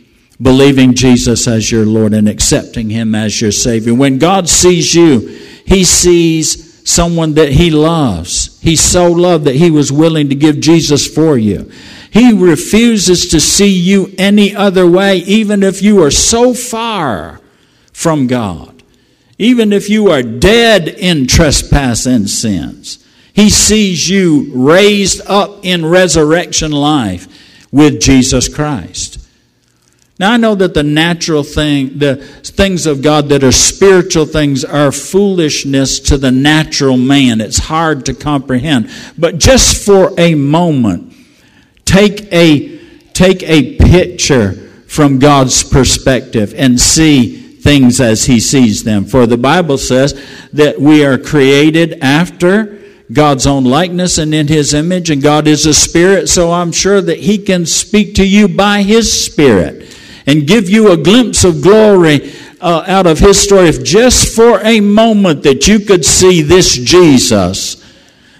believing 0.42 0.94
Jesus 0.94 1.46
as 1.46 1.70
your 1.70 1.86
Lord 1.86 2.14
and 2.14 2.28
accepting 2.28 2.90
Him 2.90 3.14
as 3.14 3.40
your 3.40 3.52
Savior. 3.52 3.94
When 3.94 4.18
God 4.18 4.48
sees 4.48 4.92
you, 4.92 5.20
He 5.64 5.84
sees 5.84 6.72
someone 6.84 7.34
that 7.34 7.52
he 7.52 7.70
loves. 7.70 8.60
He 8.60 8.76
so 8.76 9.10
loved 9.10 9.44
that 9.44 9.56
he 9.56 9.70
was 9.70 9.92
willing 9.92 10.28
to 10.28 10.34
give 10.34 10.60
Jesus 10.60 11.06
for 11.06 11.36
you. 11.38 11.70
He 12.10 12.32
refuses 12.32 13.28
to 13.28 13.40
see 13.40 13.72
you 13.72 14.12
any 14.18 14.54
other 14.54 14.86
way, 14.86 15.18
even 15.18 15.62
if 15.62 15.82
you 15.82 16.02
are 16.02 16.10
so 16.10 16.54
far 16.54 17.40
from 17.92 18.26
God. 18.26 18.82
Even 19.38 19.72
if 19.72 19.88
you 19.88 20.10
are 20.10 20.22
dead 20.22 20.88
in 20.88 21.26
trespass 21.26 22.06
and 22.06 22.28
sins. 22.28 23.01
He 23.32 23.48
sees 23.48 24.08
you 24.08 24.50
raised 24.54 25.22
up 25.26 25.60
in 25.64 25.86
resurrection 25.86 26.72
life 26.72 27.26
with 27.70 28.00
Jesus 28.00 28.48
Christ. 28.48 29.18
Now, 30.18 30.32
I 30.32 30.36
know 30.36 30.54
that 30.54 30.74
the 30.74 30.82
natural 30.82 31.42
thing, 31.42 31.98
the 31.98 32.16
things 32.16 32.86
of 32.86 33.02
God 33.02 33.30
that 33.30 33.42
are 33.42 33.50
spiritual 33.50 34.26
things, 34.26 34.64
are 34.64 34.92
foolishness 34.92 35.98
to 36.00 36.18
the 36.18 36.30
natural 36.30 36.96
man. 36.96 37.40
It's 37.40 37.58
hard 37.58 38.06
to 38.06 38.14
comprehend. 38.14 38.90
But 39.18 39.38
just 39.38 39.84
for 39.84 40.12
a 40.18 40.34
moment, 40.34 41.14
take 41.84 42.32
a, 42.32 42.78
take 43.14 43.42
a 43.42 43.76
picture 43.78 44.52
from 44.86 45.18
God's 45.18 45.64
perspective 45.64 46.54
and 46.56 46.78
see 46.78 47.38
things 47.38 48.00
as 48.00 48.26
He 48.26 48.38
sees 48.38 48.84
them. 48.84 49.06
For 49.06 49.26
the 49.26 49.38
Bible 49.38 49.78
says 49.78 50.22
that 50.52 50.78
we 50.78 51.04
are 51.04 51.16
created 51.16 51.98
after 52.02 52.81
God's 53.10 53.46
own 53.46 53.64
likeness 53.64 54.18
and 54.18 54.34
in 54.34 54.48
His 54.48 54.74
image, 54.74 55.10
and 55.10 55.22
God 55.22 55.46
is 55.46 55.64
a 55.64 55.74
spirit, 55.74 56.28
so 56.28 56.52
I'm 56.52 56.72
sure 56.72 57.00
that 57.00 57.20
He 57.20 57.38
can 57.38 57.64
speak 57.66 58.14
to 58.16 58.26
you 58.26 58.48
by 58.48 58.82
His 58.82 59.24
Spirit 59.24 59.96
and 60.26 60.46
give 60.46 60.68
you 60.68 60.90
a 60.92 60.96
glimpse 60.96 61.44
of 61.44 61.62
glory 61.62 62.32
uh, 62.60 62.84
out 62.86 63.06
of 63.06 63.18
his 63.18 63.40
story, 63.40 63.68
if 63.68 63.82
just 63.82 64.34
for 64.34 64.60
a 64.60 64.80
moment 64.80 65.42
that 65.42 65.66
you 65.66 65.80
could 65.80 66.04
see 66.04 66.42
this 66.42 66.74
Jesus 66.74 67.82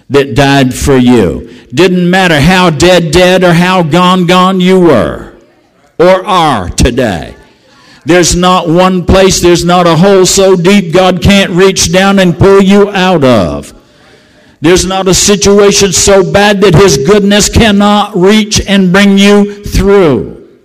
that 0.09 0.35
died 0.35 0.73
for 0.73 0.95
you. 0.95 1.65
Didn't 1.73 2.09
matter 2.09 2.39
how 2.39 2.69
dead, 2.69 3.11
dead, 3.11 3.43
or 3.43 3.53
how 3.53 3.83
gone, 3.83 4.25
gone 4.25 4.61
you 4.61 4.79
were 4.79 5.37
or 5.99 6.25
are 6.25 6.69
today. 6.69 7.35
There's 8.05 8.35
not 8.35 8.67
one 8.67 9.05
place, 9.05 9.41
there's 9.41 9.65
not 9.65 9.87
a 9.87 9.95
hole 9.95 10.25
so 10.25 10.55
deep 10.55 10.93
God 10.93 11.21
can't 11.21 11.51
reach 11.51 11.91
down 11.91 12.19
and 12.19 12.37
pull 12.37 12.61
you 12.61 12.89
out 12.91 13.23
of. 13.23 13.73
There's 14.63 14.85
not 14.85 15.09
a 15.09 15.13
situation 15.13 15.91
so 15.91 16.31
bad 16.31 16.61
that 16.61 16.73
His 16.73 16.95
goodness 16.97 17.49
cannot 17.49 18.15
reach 18.15 18.65
and 18.65 18.93
bring 18.93 19.17
you 19.17 19.61
through. 19.61 20.57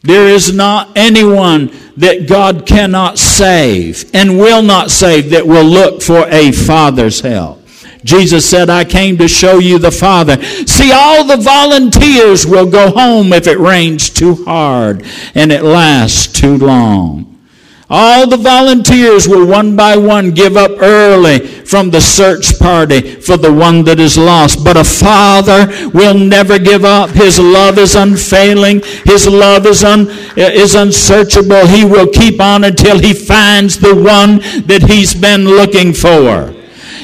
There 0.00 0.26
is 0.26 0.54
not 0.54 0.96
anyone 0.96 1.70
that 1.98 2.26
God 2.26 2.64
cannot 2.64 3.18
save 3.18 4.10
and 4.14 4.38
will 4.38 4.62
not 4.62 4.90
save 4.90 5.28
that 5.30 5.46
will 5.46 5.66
look 5.66 6.00
for 6.00 6.26
a 6.28 6.50
father's 6.50 7.20
help. 7.20 7.62
Jesus 8.04 8.48
said, 8.48 8.70
I 8.70 8.86
came 8.86 9.18
to 9.18 9.28
show 9.28 9.58
you 9.58 9.78
the 9.78 9.90
Father. 9.90 10.42
See, 10.42 10.90
all 10.90 11.26
the 11.26 11.36
volunteers 11.36 12.46
will 12.46 12.70
go 12.70 12.90
home 12.90 13.34
if 13.34 13.46
it 13.46 13.58
rains 13.58 14.08
too 14.08 14.46
hard 14.46 15.04
and 15.34 15.52
it 15.52 15.62
lasts 15.62 16.26
too 16.26 16.56
long. 16.56 17.27
All 17.90 18.26
the 18.28 18.36
volunteers 18.36 19.26
will 19.26 19.46
one 19.46 19.74
by 19.74 19.96
one 19.96 20.32
give 20.32 20.58
up 20.58 20.72
early 20.82 21.38
from 21.38 21.88
the 21.88 22.02
search 22.02 22.58
party 22.58 23.00
for 23.00 23.38
the 23.38 23.52
one 23.52 23.82
that 23.84 23.98
is 23.98 24.18
lost. 24.18 24.62
But 24.62 24.76
a 24.76 24.84
father 24.84 25.66
will 25.94 26.18
never 26.18 26.58
give 26.58 26.84
up. 26.84 27.10
His 27.10 27.38
love 27.38 27.78
is 27.78 27.94
unfailing. 27.94 28.82
His 29.04 29.26
love 29.26 29.64
is, 29.64 29.84
un, 29.84 30.10
is 30.36 30.74
unsearchable. 30.74 31.66
He 31.66 31.86
will 31.86 32.08
keep 32.08 32.42
on 32.42 32.64
until 32.64 32.98
he 32.98 33.14
finds 33.14 33.78
the 33.78 33.94
one 33.94 34.38
that 34.66 34.84
he's 34.86 35.14
been 35.14 35.46
looking 35.46 35.94
for. 35.94 36.57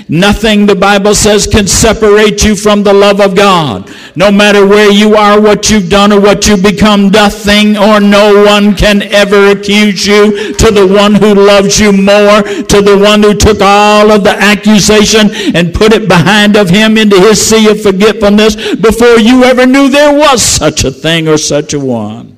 Nothing, 0.09 0.67
the 0.67 0.75
Bible 0.75 1.15
says, 1.15 1.47
can 1.47 1.67
separate 1.67 2.45
you 2.45 2.55
from 2.55 2.83
the 2.83 2.93
love 2.93 3.21
of 3.21 3.35
God. 3.35 3.91
No 4.15 4.31
matter 4.31 4.67
where 4.67 4.91
you 4.91 5.17
are, 5.17 5.41
what 5.41 5.71
you've 5.71 5.89
done, 5.89 6.13
or 6.13 6.21
what 6.21 6.47
you 6.47 6.59
become, 6.59 7.09
nothing 7.09 7.79
or 7.79 8.01
no 8.01 8.45
one 8.45 8.77
can 8.77 9.03
ever 9.03 9.49
accuse 9.49 10.07
you 10.07 10.53
to 10.55 10.71
the 10.71 10.87
one 10.87 11.15
who 11.15 11.35
loves 11.35 11.81
you 11.81 11.91
more, 11.91 12.43
to 12.43 12.83
the 12.83 12.99
one 13.03 13.23
who 13.23 13.33
took 13.35 13.63
all 13.63 14.11
of 14.11 14.25
the 14.25 14.37
accusation 14.39 15.31
and 15.57 15.73
put 15.73 15.95
it 15.95 16.07
behind 16.07 16.57
of 16.57 16.69
him 16.69 16.99
into 16.99 17.19
his 17.19 17.41
sea 17.41 17.71
of 17.71 17.81
forgetfulness 17.81 18.77
before 18.77 19.19
you 19.19 19.45
ever 19.45 19.65
knew 19.65 19.89
there 19.89 20.13
was 20.13 20.43
such 20.43 20.85
a 20.85 20.91
thing 20.91 21.29
or 21.29 21.39
such 21.39 21.73
a 21.73 21.81
one. 21.81 22.37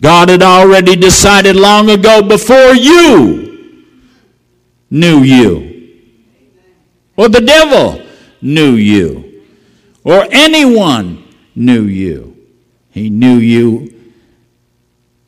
God 0.00 0.28
had 0.28 0.42
already 0.42 0.94
decided 0.94 1.56
long 1.56 1.90
ago 1.90 2.22
before 2.22 2.74
you 2.74 3.82
knew 4.88 5.22
you 5.22 5.75
or 7.16 7.28
the 7.28 7.40
devil 7.40 8.04
knew 8.40 8.72
you, 8.72 9.42
or 10.04 10.26
anyone 10.30 11.26
knew 11.54 11.82
you. 11.82 12.36
He 12.90 13.10
knew 13.10 13.36
you 13.36 13.92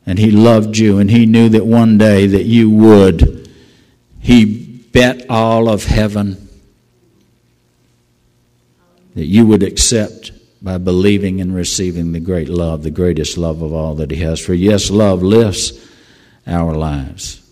and 0.05 0.17
he 0.17 0.31
loved 0.31 0.77
you 0.77 0.97
and 0.97 1.11
he 1.11 1.25
knew 1.25 1.49
that 1.49 1.65
one 1.65 1.97
day 1.97 2.25
that 2.25 2.45
you 2.45 2.69
would. 2.69 3.47
He 4.19 4.45
bet 4.91 5.29
all 5.29 5.69
of 5.69 5.83
heaven 5.83 6.49
that 9.15 9.25
you 9.25 9.45
would 9.45 9.61
accept 9.61 10.31
by 10.63 10.77
believing 10.77 11.41
and 11.41 11.53
receiving 11.53 12.11
the 12.11 12.19
great 12.19 12.49
love, 12.49 12.83
the 12.83 12.89
greatest 12.89 13.37
love 13.37 13.61
of 13.61 13.71
all 13.73 13.95
that 13.95 14.11
he 14.11 14.17
has. 14.17 14.39
For 14.39 14.53
yes, 14.53 14.89
love 14.89 15.21
lifts 15.21 15.87
our 16.47 16.75
lives. 16.75 17.47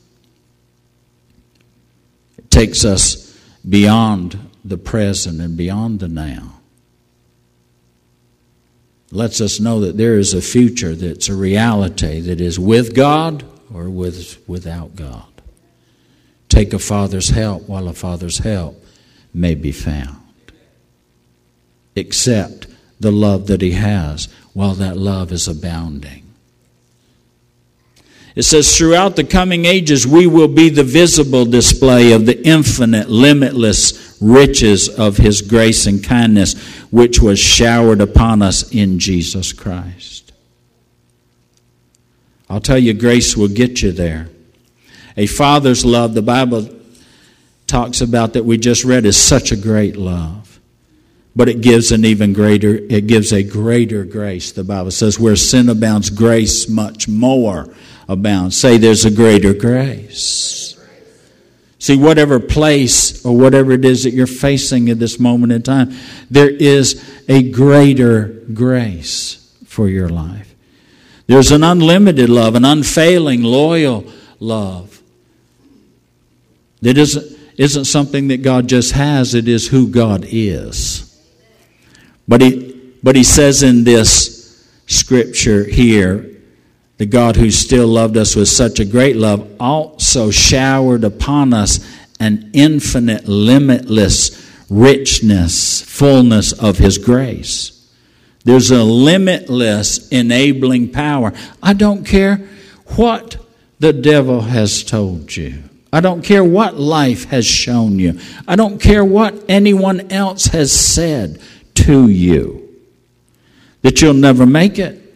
It 2.38 2.50
takes 2.50 2.84
us 2.84 3.27
beyond 3.68 4.50
the 4.64 4.78
present 4.78 5.42
and 5.42 5.58
beyond 5.58 6.00
the 6.00 6.08
now. 6.08 6.54
Lets 9.12 9.40
us 9.40 9.60
know 9.60 9.80
that 9.82 9.98
there 9.98 10.18
is 10.18 10.34
a 10.34 10.42
future 10.42 10.94
that's 10.94 11.30
a 11.30 11.36
reality 11.36 12.20
that 12.22 12.42
is 12.42 12.60
with 12.60 12.94
God 12.94 13.46
or 13.74 13.90
with, 13.90 14.38
without 14.48 14.96
God. 14.96 15.26
Take 16.50 16.74
a 16.74 16.80
father's 16.80 17.30
help 17.30 17.68
while 17.68 17.88
a 17.88 17.94
father's 17.94 18.40
help 18.40 18.84
may 19.34 19.56
be 19.56 19.72
found. 19.72 20.22
Accept 21.96 22.68
the 23.00 23.12
love 23.12 23.48
that 23.48 23.62
he 23.62 23.72
has 23.72 24.28
while 24.54 24.74
that 24.74 24.98
love 24.98 25.32
is 25.32 25.48
abounding. 25.48 26.27
It 28.38 28.44
says, 28.44 28.78
throughout 28.78 29.16
the 29.16 29.24
coming 29.24 29.66
ages, 29.66 30.06
we 30.06 30.28
will 30.28 30.48
be 30.48 30.70
the 30.70 30.84
visible 30.84 31.44
display 31.44 32.12
of 32.12 32.28
the 32.28 32.40
infinite, 32.48 33.10
limitless 33.10 34.16
riches 34.22 34.88
of 34.90 35.18
his 35.18 35.42
grace 35.42 35.88
and 35.88 36.04
kindness, 36.04 36.54
which 36.92 37.20
was 37.20 37.40
showered 37.40 38.00
upon 38.00 38.44
us 38.44 38.72
in 38.72 39.00
Jesus 39.00 39.54
Christ. 39.54 40.34
I'll 42.48 42.62
tell 42.62 42.78
you, 42.78 42.94
grace 42.94 43.36
will 43.36 43.48
get 43.48 43.82
you 43.82 43.92
there. 43.92 44.30
A 45.18 45.26
father's 45.26 45.84
love, 45.84 46.14
the 46.14 46.22
Bible 46.22 46.70
talks 47.66 48.02
about 48.02 48.34
that 48.34 48.46
we 48.46 48.60
just 48.60 48.84
read, 48.84 49.08
is 49.08 49.18
such 49.18 49.52
a 49.52 49.56
great 49.56 49.98
love. 49.98 50.60
But 51.36 51.50
it 51.50 51.62
gives 51.62 51.92
an 51.92 52.06
even 52.06 52.34
greater, 52.34 52.76
it 52.76 53.08
gives 53.08 53.34
a 53.34 53.42
greater 53.42 54.04
grace. 54.04 54.52
The 54.52 54.64
Bible 54.64 54.92
says, 54.92 55.20
where 55.20 55.36
sin 55.36 55.70
abounds, 55.70 56.12
grace 56.12 56.70
much 56.70 57.08
more 57.08 57.74
abound. 58.08 58.54
Say 58.54 58.78
there's 58.78 59.06
a 59.06 59.12
greater 59.12 59.54
grace. 59.54 60.68
See, 61.80 61.96
whatever 61.96 62.40
place 62.40 63.24
or 63.26 63.38
whatever 63.38 63.72
it 63.72 63.86
is 63.86 64.04
that 64.04 64.12
you're 64.12 64.28
facing 64.28 64.90
at 64.90 65.00
this 65.00 65.20
moment 65.20 65.52
in 65.52 65.62
time, 65.62 65.96
there 66.30 66.50
is 66.50 67.04
a 67.28 67.52
greater 67.52 68.44
grace 68.54 69.56
for 69.66 69.88
your 69.88 70.10
life. 70.10 70.54
There's 71.28 71.52
an 71.52 71.64
unlimited 71.64 72.30
love, 72.30 72.56
an 72.56 72.66
unfailing, 72.66 73.44
loyal 73.44 74.06
love. 74.40 75.02
That 76.82 76.98
isn't, 76.98 77.40
isn't 77.58 77.86
something 77.86 78.30
that 78.30 78.42
God 78.42 78.68
just 78.68 78.94
has, 78.94 79.36
it 79.36 79.48
is 79.48 79.68
who 79.68 79.88
God 79.88 80.26
is. 80.28 81.04
But 82.28 82.42
he, 82.42 82.94
but 83.04 83.16
he 83.16 83.24
says 83.24 83.62
in 83.62 83.84
this 83.84 84.68
scripture 84.88 85.64
here, 85.64 86.37
the 86.98 87.06
God 87.06 87.36
who 87.36 87.52
still 87.52 87.88
loved 87.88 88.18
us 88.18 88.36
with 88.36 88.48
such 88.48 88.80
a 88.80 88.86
great 88.86 89.16
love 89.16 89.48
also 89.60 90.32
showered 90.32 91.04
upon 91.04 91.54
us 91.54 91.80
an 92.20 92.50
infinite, 92.54 93.28
limitless 93.28 94.46
richness, 94.70 95.82
fullness 95.82 96.52
of 96.54 96.80
His 96.80 96.98
grace. 96.98 97.74
There's 98.44 98.72
a 98.72 98.84
limitless 98.84 100.08
enabling 100.10 100.92
power. 100.92 101.34
I 101.62 101.74
don't 101.74 102.06
care 102.06 102.48
what 102.96 103.38
the 103.80 103.94
devil 103.94 104.42
has 104.42 104.84
told 104.84 105.36
you. 105.36 105.64
I 105.94 106.00
don't 106.00 106.24
care 106.24 106.44
what 106.44 106.80
life 106.80 107.26
has 107.26 107.46
shown 107.46 108.00
you. 108.00 108.20
I 108.48 108.56
don't 108.56 108.82
care 108.82 109.06
what 109.06 109.46
anyone 109.48 110.12
else 110.12 110.46
has 110.46 110.72
said 110.72 111.40
to 111.76 112.08
you. 112.10 112.64
That 113.84 114.02
you'll 114.02 114.14
never 114.14 114.46
make 114.46 114.80
it 114.80 115.07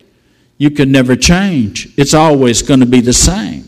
you 0.61 0.69
can 0.69 0.91
never 0.91 1.15
change. 1.15 1.91
It's 1.97 2.13
always 2.13 2.61
going 2.61 2.81
to 2.81 2.85
be 2.85 3.01
the 3.01 3.13
same. 3.13 3.65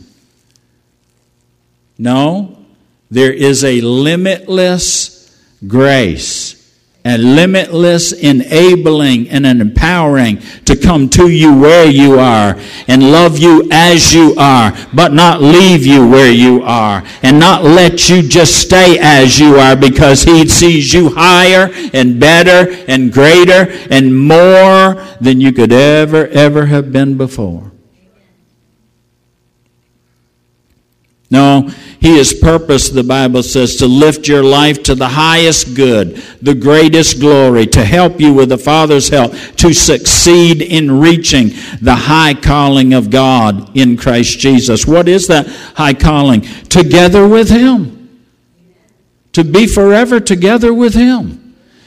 No, 1.98 2.56
there 3.10 3.34
is 3.34 3.64
a 3.64 3.82
limitless 3.82 5.36
grace 5.66 6.63
and 7.06 7.36
limitless 7.36 8.14
enabling 8.14 9.30
and 9.30 9.46
an 9.46 9.60
empowering 9.60 10.38
to 10.64 10.76
come 10.76 11.10
to 11.10 11.30
you 11.30 11.54
where 11.54 11.86
you 11.86 12.18
are 12.18 12.58
and 12.88 13.12
love 13.12 13.38
you 13.38 13.68
as 13.72 14.14
you 14.14 14.34
are, 14.38 14.74
but 14.94 15.12
not 15.12 15.42
leave 15.42 15.86
you 15.86 16.08
where 16.08 16.32
you 16.32 16.64
are 16.64 17.04
and 17.22 17.38
not 17.38 17.64
let 17.64 18.10
you 18.10 18.22
just 18.22 18.56
stay 18.56 18.98
as 19.00 19.38
you 19.38 19.56
are 19.56 19.76
because 19.76 20.24
he 20.24 20.48
sees 20.48 20.94
you 20.94 21.10
higher 21.10 21.70
and 21.94 22.20
better 22.20 22.72
and 22.88 23.12
greater 23.12 23.68
and 23.90 24.18
more 24.18 25.04
than 25.20 25.42
you 25.42 25.52
could 25.52 25.74
ever, 25.74 26.28
ever 26.28 26.68
have 26.68 26.94
been 26.94 27.18
before. 27.18 27.73
No, 31.34 31.68
he 32.00 32.18
has 32.18 32.32
purposed, 32.32 32.94
the 32.94 33.04
Bible 33.04 33.42
says, 33.42 33.78
to 33.78 33.88
lift 33.88 34.28
your 34.28 34.44
life 34.44 34.84
to 34.84 34.94
the 34.94 35.08
highest 35.08 35.74
good, 35.76 36.18
the 36.44 36.54
greatest 36.54 37.20
glory, 37.20 37.66
to 37.66 37.84
help 37.84 38.22
you 38.22 38.36
with 38.36 38.50
the 38.50 38.58
Father's 38.60 39.10
help, 39.10 39.32
to 39.56 39.74
succeed 39.74 40.62
in 40.62 41.00
reaching 41.00 41.48
the 41.82 41.96
high 41.96 42.36
calling 42.36 42.94
of 42.94 43.10
God 43.10 43.76
in 43.76 43.98
Christ 43.98 44.38
Jesus. 44.38 44.86
What 44.86 45.10
is 45.10 45.28
that 45.30 45.48
high 45.48 45.96
calling? 45.96 46.42
Together 46.70 47.28
with 47.28 47.50
Him. 47.50 48.22
To 49.32 49.44
be 49.44 49.66
forever 49.66 50.20
together 50.20 50.72
with 50.72 50.94
Him. 50.94 51.43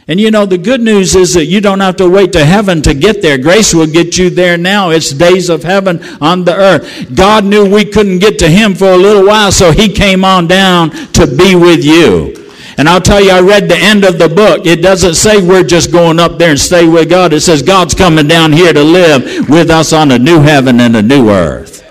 And 0.09 0.21
you 0.21 0.31
know, 0.31 0.47
the 0.47 0.59
good 0.59 0.81
news 0.81 1.17
is 1.17 1.35
that 1.35 1.47
you 1.47 1.61
don't 1.61 1.81
have 1.81 1.97
to 1.97 2.09
wait 2.09 2.33
to 2.35 2.45
heaven 2.45 2.81
to 2.83 2.95
get 2.95 3.23
there. 3.23 3.39
Grace 3.39 3.75
will 3.75 3.89
get 3.89 4.17
you 4.17 4.31
there 4.31 4.57
now. 4.57 4.91
It's 4.91 5.11
days 5.11 5.49
of 5.49 5.65
heaven 5.65 6.01
on 6.21 6.45
the 6.45 6.55
earth. 6.55 7.17
God 7.17 7.45
knew 7.45 7.69
we 7.69 7.85
couldn't 7.85 8.21
get 8.21 8.39
to 8.39 8.49
Him 8.49 8.75
for 8.75 8.93
a 8.93 8.97
little 8.97 9.27
while, 9.27 9.51
so 9.51 9.73
He 9.73 9.93
came 9.93 10.25
on 10.25 10.47
down 10.47 10.91
to 10.91 11.27
be 11.27 11.57
with 11.57 11.85
you. 11.85 12.47
And 12.79 12.89
I'll 12.89 13.01
tell 13.01 13.21
you, 13.21 13.31
I 13.31 13.41
read 13.41 13.69
the 13.69 13.77
end 13.77 14.05
of 14.05 14.19
the 14.19 14.29
book. 14.29 14.65
It 14.65 14.81
doesn't 14.81 15.15
say 15.15 15.45
we're 15.45 15.65
just 15.65 15.91
going 15.91 16.21
up 16.21 16.39
there 16.39 16.51
and 16.51 16.61
stay 16.61 16.87
with 16.87 17.09
God. 17.09 17.33
It 17.33 17.41
says 17.41 17.63
God's 17.63 17.95
coming 17.95 18.29
down 18.29 18.53
here 18.53 18.73
to 18.73 18.83
live 18.83 19.49
with 19.49 19.71
us 19.71 19.93
on 19.93 20.13
a 20.13 20.19
new 20.19 20.41
heaven 20.41 20.79
and 20.79 20.95
a 20.95 21.03
new 21.03 21.31
earth. 21.31 21.83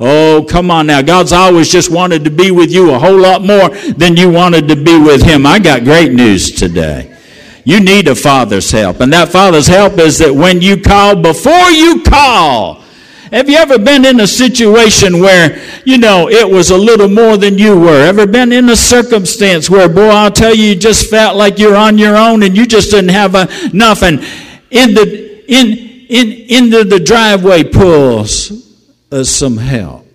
Oh, 0.00 0.44
come 0.48 0.70
on 0.72 0.86
now. 0.86 1.02
God's 1.02 1.32
always 1.32 1.70
just 1.70 1.90
wanted 1.90 2.24
to 2.24 2.30
be 2.30 2.50
with 2.50 2.72
you 2.72 2.92
a 2.92 2.98
whole 2.98 3.18
lot 3.18 3.42
more 3.44 3.68
than 3.92 4.16
you 4.16 4.30
wanted 4.30 4.66
to 4.68 4.76
be 4.76 4.98
with 4.98 5.22
Him. 5.22 5.46
I 5.46 5.60
got 5.60 5.84
great 5.84 6.12
news 6.12 6.50
today. 6.50 7.09
You 7.64 7.80
need 7.80 8.08
a 8.08 8.14
father's 8.14 8.70
help. 8.70 9.00
And 9.00 9.12
that 9.12 9.28
father's 9.28 9.66
help 9.66 9.98
is 9.98 10.18
that 10.18 10.34
when 10.34 10.60
you 10.60 10.80
call, 10.80 11.16
before 11.16 11.70
you 11.70 12.02
call, 12.02 12.82
have 13.30 13.48
you 13.48 13.56
ever 13.58 13.78
been 13.78 14.04
in 14.04 14.18
a 14.18 14.26
situation 14.26 15.20
where, 15.20 15.62
you 15.84 15.98
know, 15.98 16.28
it 16.28 16.48
was 16.48 16.70
a 16.70 16.76
little 16.76 17.08
more 17.08 17.36
than 17.36 17.58
you 17.58 17.78
were? 17.78 18.02
Ever 18.02 18.26
been 18.26 18.50
in 18.50 18.68
a 18.68 18.76
circumstance 18.76 19.70
where, 19.70 19.88
boy, 19.88 20.08
I'll 20.08 20.32
tell 20.32 20.54
you, 20.54 20.70
you 20.70 20.74
just 20.74 21.08
felt 21.08 21.36
like 21.36 21.58
you're 21.58 21.76
on 21.76 21.96
your 21.96 22.16
own 22.16 22.42
and 22.42 22.56
you 22.56 22.66
just 22.66 22.90
didn't 22.90 23.10
have 23.10 23.34
enough 23.72 24.02
and 24.02 24.18
in 24.70 24.94
the, 24.94 25.44
in, 25.46 25.68
in, 26.08 26.32
into 26.48 26.84
the 26.84 26.98
driveway 26.98 27.62
pulls 27.62 28.50
uh, 29.12 29.22
some 29.22 29.56
help. 29.56 30.06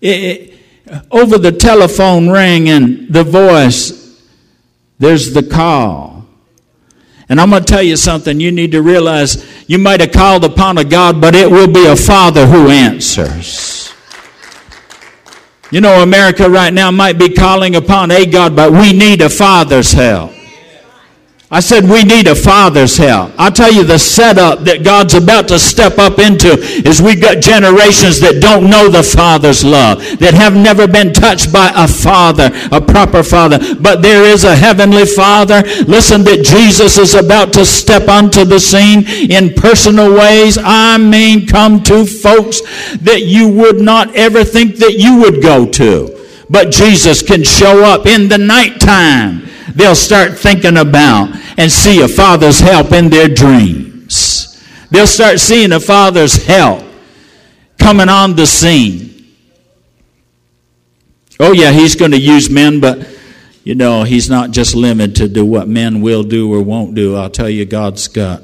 It, 0.00 0.08
it, 0.08 0.58
over 1.10 1.38
the 1.38 1.52
telephone 1.52 2.28
ring 2.28 2.68
and 2.68 3.08
the 3.08 3.24
voice 3.24 3.97
there's 4.98 5.32
the 5.32 5.42
call. 5.42 6.26
And 7.28 7.40
I'm 7.40 7.50
going 7.50 7.62
to 7.62 7.70
tell 7.70 7.82
you 7.82 7.96
something. 7.96 8.40
You 8.40 8.50
need 8.50 8.72
to 8.72 8.82
realize 8.82 9.46
you 9.68 9.78
might 9.78 10.00
have 10.00 10.12
called 10.12 10.44
upon 10.44 10.78
a 10.78 10.84
God, 10.84 11.20
but 11.20 11.34
it 11.34 11.50
will 11.50 11.70
be 11.70 11.86
a 11.86 11.96
Father 11.96 12.46
who 12.46 12.68
answers. 12.68 13.92
You 15.70 15.82
know, 15.82 16.02
America 16.02 16.48
right 16.48 16.72
now 16.72 16.90
might 16.90 17.18
be 17.18 17.28
calling 17.28 17.76
upon 17.76 18.10
a 18.10 18.24
God, 18.24 18.56
but 18.56 18.72
we 18.72 18.94
need 18.94 19.20
a 19.20 19.28
Father's 19.28 19.92
help. 19.92 20.32
I 21.50 21.60
said 21.60 21.84
we 21.84 22.02
need 22.04 22.26
a 22.26 22.34
father's 22.34 22.98
help. 22.98 23.32
I'll 23.38 23.50
tell 23.50 23.72
you 23.72 23.82
the 23.82 23.98
setup 23.98 24.64
that 24.64 24.84
God's 24.84 25.14
about 25.14 25.48
to 25.48 25.58
step 25.58 25.96
up 25.96 26.18
into 26.18 26.58
is 26.86 27.00
we've 27.00 27.22
got 27.22 27.40
generations 27.40 28.20
that 28.20 28.42
don't 28.42 28.68
know 28.68 28.90
the 28.90 29.02
father's 29.02 29.64
love, 29.64 29.98
that 30.18 30.34
have 30.34 30.54
never 30.54 30.86
been 30.86 31.10
touched 31.10 31.50
by 31.50 31.72
a 31.74 31.88
father, 31.88 32.50
a 32.70 32.82
proper 32.82 33.22
father. 33.22 33.58
But 33.80 34.02
there 34.02 34.24
is 34.24 34.44
a 34.44 34.54
heavenly 34.54 35.06
father. 35.06 35.62
Listen, 35.88 36.22
that 36.24 36.44
Jesus 36.44 36.98
is 36.98 37.14
about 37.14 37.54
to 37.54 37.64
step 37.64 38.08
onto 38.08 38.44
the 38.44 38.60
scene 38.60 39.08
in 39.30 39.54
personal 39.54 40.12
ways. 40.12 40.58
I 40.60 40.98
mean, 40.98 41.46
come 41.46 41.82
to 41.84 42.04
folks 42.04 42.60
that 42.98 43.22
you 43.22 43.48
would 43.48 43.80
not 43.80 44.14
ever 44.14 44.44
think 44.44 44.76
that 44.76 44.98
you 44.98 45.16
would 45.22 45.40
go 45.40 45.64
to. 45.64 46.14
But 46.50 46.70
Jesus 46.70 47.22
can 47.22 47.42
show 47.42 47.84
up 47.84 48.04
in 48.04 48.28
the 48.28 48.38
nighttime 48.38 49.48
they'll 49.78 49.94
start 49.94 50.36
thinking 50.36 50.76
about 50.76 51.37
and 51.58 51.70
see 51.70 52.00
a 52.00 52.08
father's 52.08 52.60
help 52.60 52.92
in 52.92 53.10
their 53.10 53.28
dreams. 53.28 54.64
They'll 54.90 55.06
start 55.06 55.40
seeing 55.40 55.72
a 55.72 55.80
father's 55.80 56.46
help 56.46 56.84
coming 57.78 58.08
on 58.08 58.36
the 58.36 58.46
scene. 58.46 59.34
Oh, 61.40 61.52
yeah, 61.52 61.72
he's 61.72 61.94
going 61.94 62.12
to 62.12 62.18
use 62.18 62.48
men, 62.48 62.80
but 62.80 63.06
you 63.64 63.74
know, 63.74 64.04
he's 64.04 64.30
not 64.30 64.50
just 64.50 64.74
limited 64.74 65.34
to 65.34 65.44
what 65.44 65.68
men 65.68 66.00
will 66.00 66.22
do 66.22 66.52
or 66.52 66.62
won't 66.62 66.94
do. 66.94 67.16
I'll 67.16 67.28
tell 67.28 67.50
you, 67.50 67.66
God's 67.66 68.08
got 68.08 68.40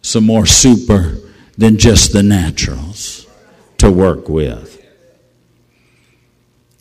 some 0.00 0.24
more 0.24 0.46
super 0.46 1.18
than 1.58 1.76
just 1.76 2.12
the 2.12 2.22
naturals 2.22 3.26
to 3.78 3.90
work 3.90 4.28
with. 4.28 4.69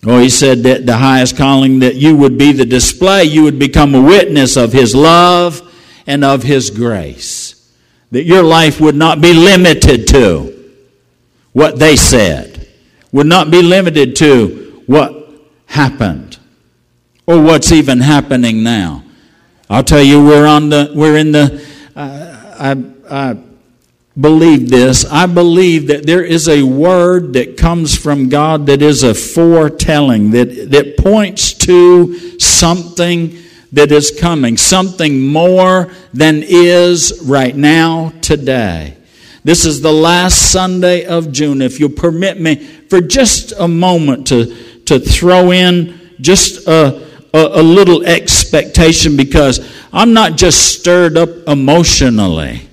Oh, 0.06 0.20
he 0.20 0.30
said 0.30 0.64
that 0.64 0.86
the 0.86 0.98
highest 0.98 1.36
calling 1.36 1.80
that 1.80 1.96
you 1.96 2.16
would 2.16 2.38
be 2.38 2.52
the 2.54 2.66
display, 2.66 3.26
you 3.26 3.44
would 3.44 3.60
become 3.60 3.94
a 3.94 4.02
witness 4.02 4.56
of 4.56 4.72
his 4.72 4.96
love 4.96 5.62
and 6.08 6.24
of 6.24 6.44
his 6.44 6.70
grace. 6.70 7.74
That 8.12 8.24
your 8.24 8.44
life 8.44 8.80
would 8.80 8.96
not 8.96 9.20
be 9.22 9.34
limited 9.34 10.08
to 10.08 10.74
what 11.52 11.80
they 11.80 11.96
said, 11.96 12.68
would 13.12 13.28
not 13.28 13.52
be 13.52 13.62
limited 13.62 14.16
to 14.18 14.84
what 14.88 15.30
happened 15.66 16.40
or 17.28 17.42
what's 17.42 17.72
even 17.72 18.00
happening 18.00 18.64
now. 18.64 19.04
I'll 19.70 19.84
tell 19.84 20.02
you, 20.02 20.24
we're 20.24 20.48
on 20.48 20.70
the, 20.70 20.92
we're 20.96 21.18
in 21.18 21.32
the, 21.32 21.64
uh, 21.96 22.56
I, 22.58 23.32
I 23.32 23.38
believe 24.20 24.70
this. 24.70 25.06
I 25.06 25.26
believe 25.26 25.88
that 25.88 26.06
there 26.06 26.24
is 26.24 26.48
a 26.48 26.64
word 26.64 27.34
that 27.34 27.58
comes 27.58 27.98
from 27.98 28.30
God 28.30 28.66
that 28.66 28.82
is 28.82 29.04
a 29.04 29.14
foretelling, 29.14 30.32
that, 30.32 30.72
that 30.72 30.98
points 30.98 31.54
to 31.54 32.40
something 32.40 33.38
that 33.72 33.92
is 33.92 34.18
coming, 34.20 34.58
something 34.58 35.22
more 35.22 35.92
than 36.14 36.44
is 36.44 37.22
right 37.24 37.56
now, 37.56 38.12
today. 38.22 38.98
This 39.44 39.66
is 39.66 39.82
the 39.82 39.94
last 39.94 40.52
Sunday 40.52 41.06
of 41.06 41.32
June. 41.32 41.62
If 41.62 41.80
you'll 41.80 41.90
permit 41.90 42.40
me 42.40 42.56
for 42.56 43.00
just 43.00 43.54
a 43.58 43.68
moment 43.68 44.28
to, 44.28 44.56
to 44.86 45.00
throw 45.00 45.52
in 45.52 46.16
just 46.20 46.68
a, 46.68 47.08
a, 47.34 47.38
a 47.38 47.64
little 47.64 48.06
expectation 48.06 49.16
because 49.16 49.60
I'm 49.94 50.14
not 50.14 50.36
just 50.36 50.80
stirred 50.80 51.18
up 51.18 51.30
emotionally. 51.48 52.69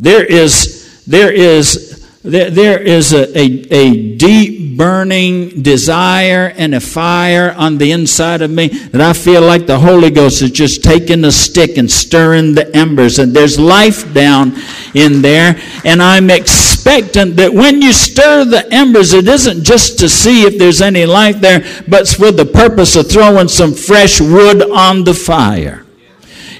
There 0.00 0.24
is, 0.24 1.04
there 1.04 1.30
is, 1.30 2.08
there, 2.22 2.50
there 2.50 2.80
is 2.80 3.12
a, 3.12 3.38
a, 3.38 3.44
a 3.70 4.16
deep 4.16 4.78
burning 4.78 5.60
desire 5.60 6.54
and 6.56 6.74
a 6.74 6.80
fire 6.80 7.54
on 7.58 7.76
the 7.76 7.92
inside 7.92 8.40
of 8.40 8.50
me 8.50 8.68
that 8.68 9.02
I 9.02 9.12
feel 9.12 9.42
like 9.42 9.66
the 9.66 9.78
Holy 9.78 10.10
Ghost 10.10 10.40
is 10.40 10.52
just 10.52 10.82
taking 10.82 11.22
a 11.26 11.30
stick 11.30 11.76
and 11.76 11.90
stirring 11.90 12.54
the 12.54 12.74
embers. 12.74 13.18
And 13.18 13.36
there's 13.36 13.60
life 13.60 14.14
down 14.14 14.54
in 14.94 15.20
there. 15.20 15.60
And 15.84 16.02
I'm 16.02 16.30
expectant 16.30 17.36
that 17.36 17.52
when 17.52 17.82
you 17.82 17.92
stir 17.92 18.46
the 18.46 18.72
embers, 18.72 19.12
it 19.12 19.28
isn't 19.28 19.62
just 19.64 19.98
to 19.98 20.08
see 20.08 20.44
if 20.44 20.58
there's 20.58 20.80
any 20.80 21.04
life 21.04 21.42
there, 21.42 21.60
but 21.88 22.08
for 22.08 22.32
the 22.32 22.46
purpose 22.46 22.96
of 22.96 23.10
throwing 23.10 23.48
some 23.48 23.74
fresh 23.74 24.18
wood 24.18 24.62
on 24.62 25.04
the 25.04 25.12
fire 25.12 25.84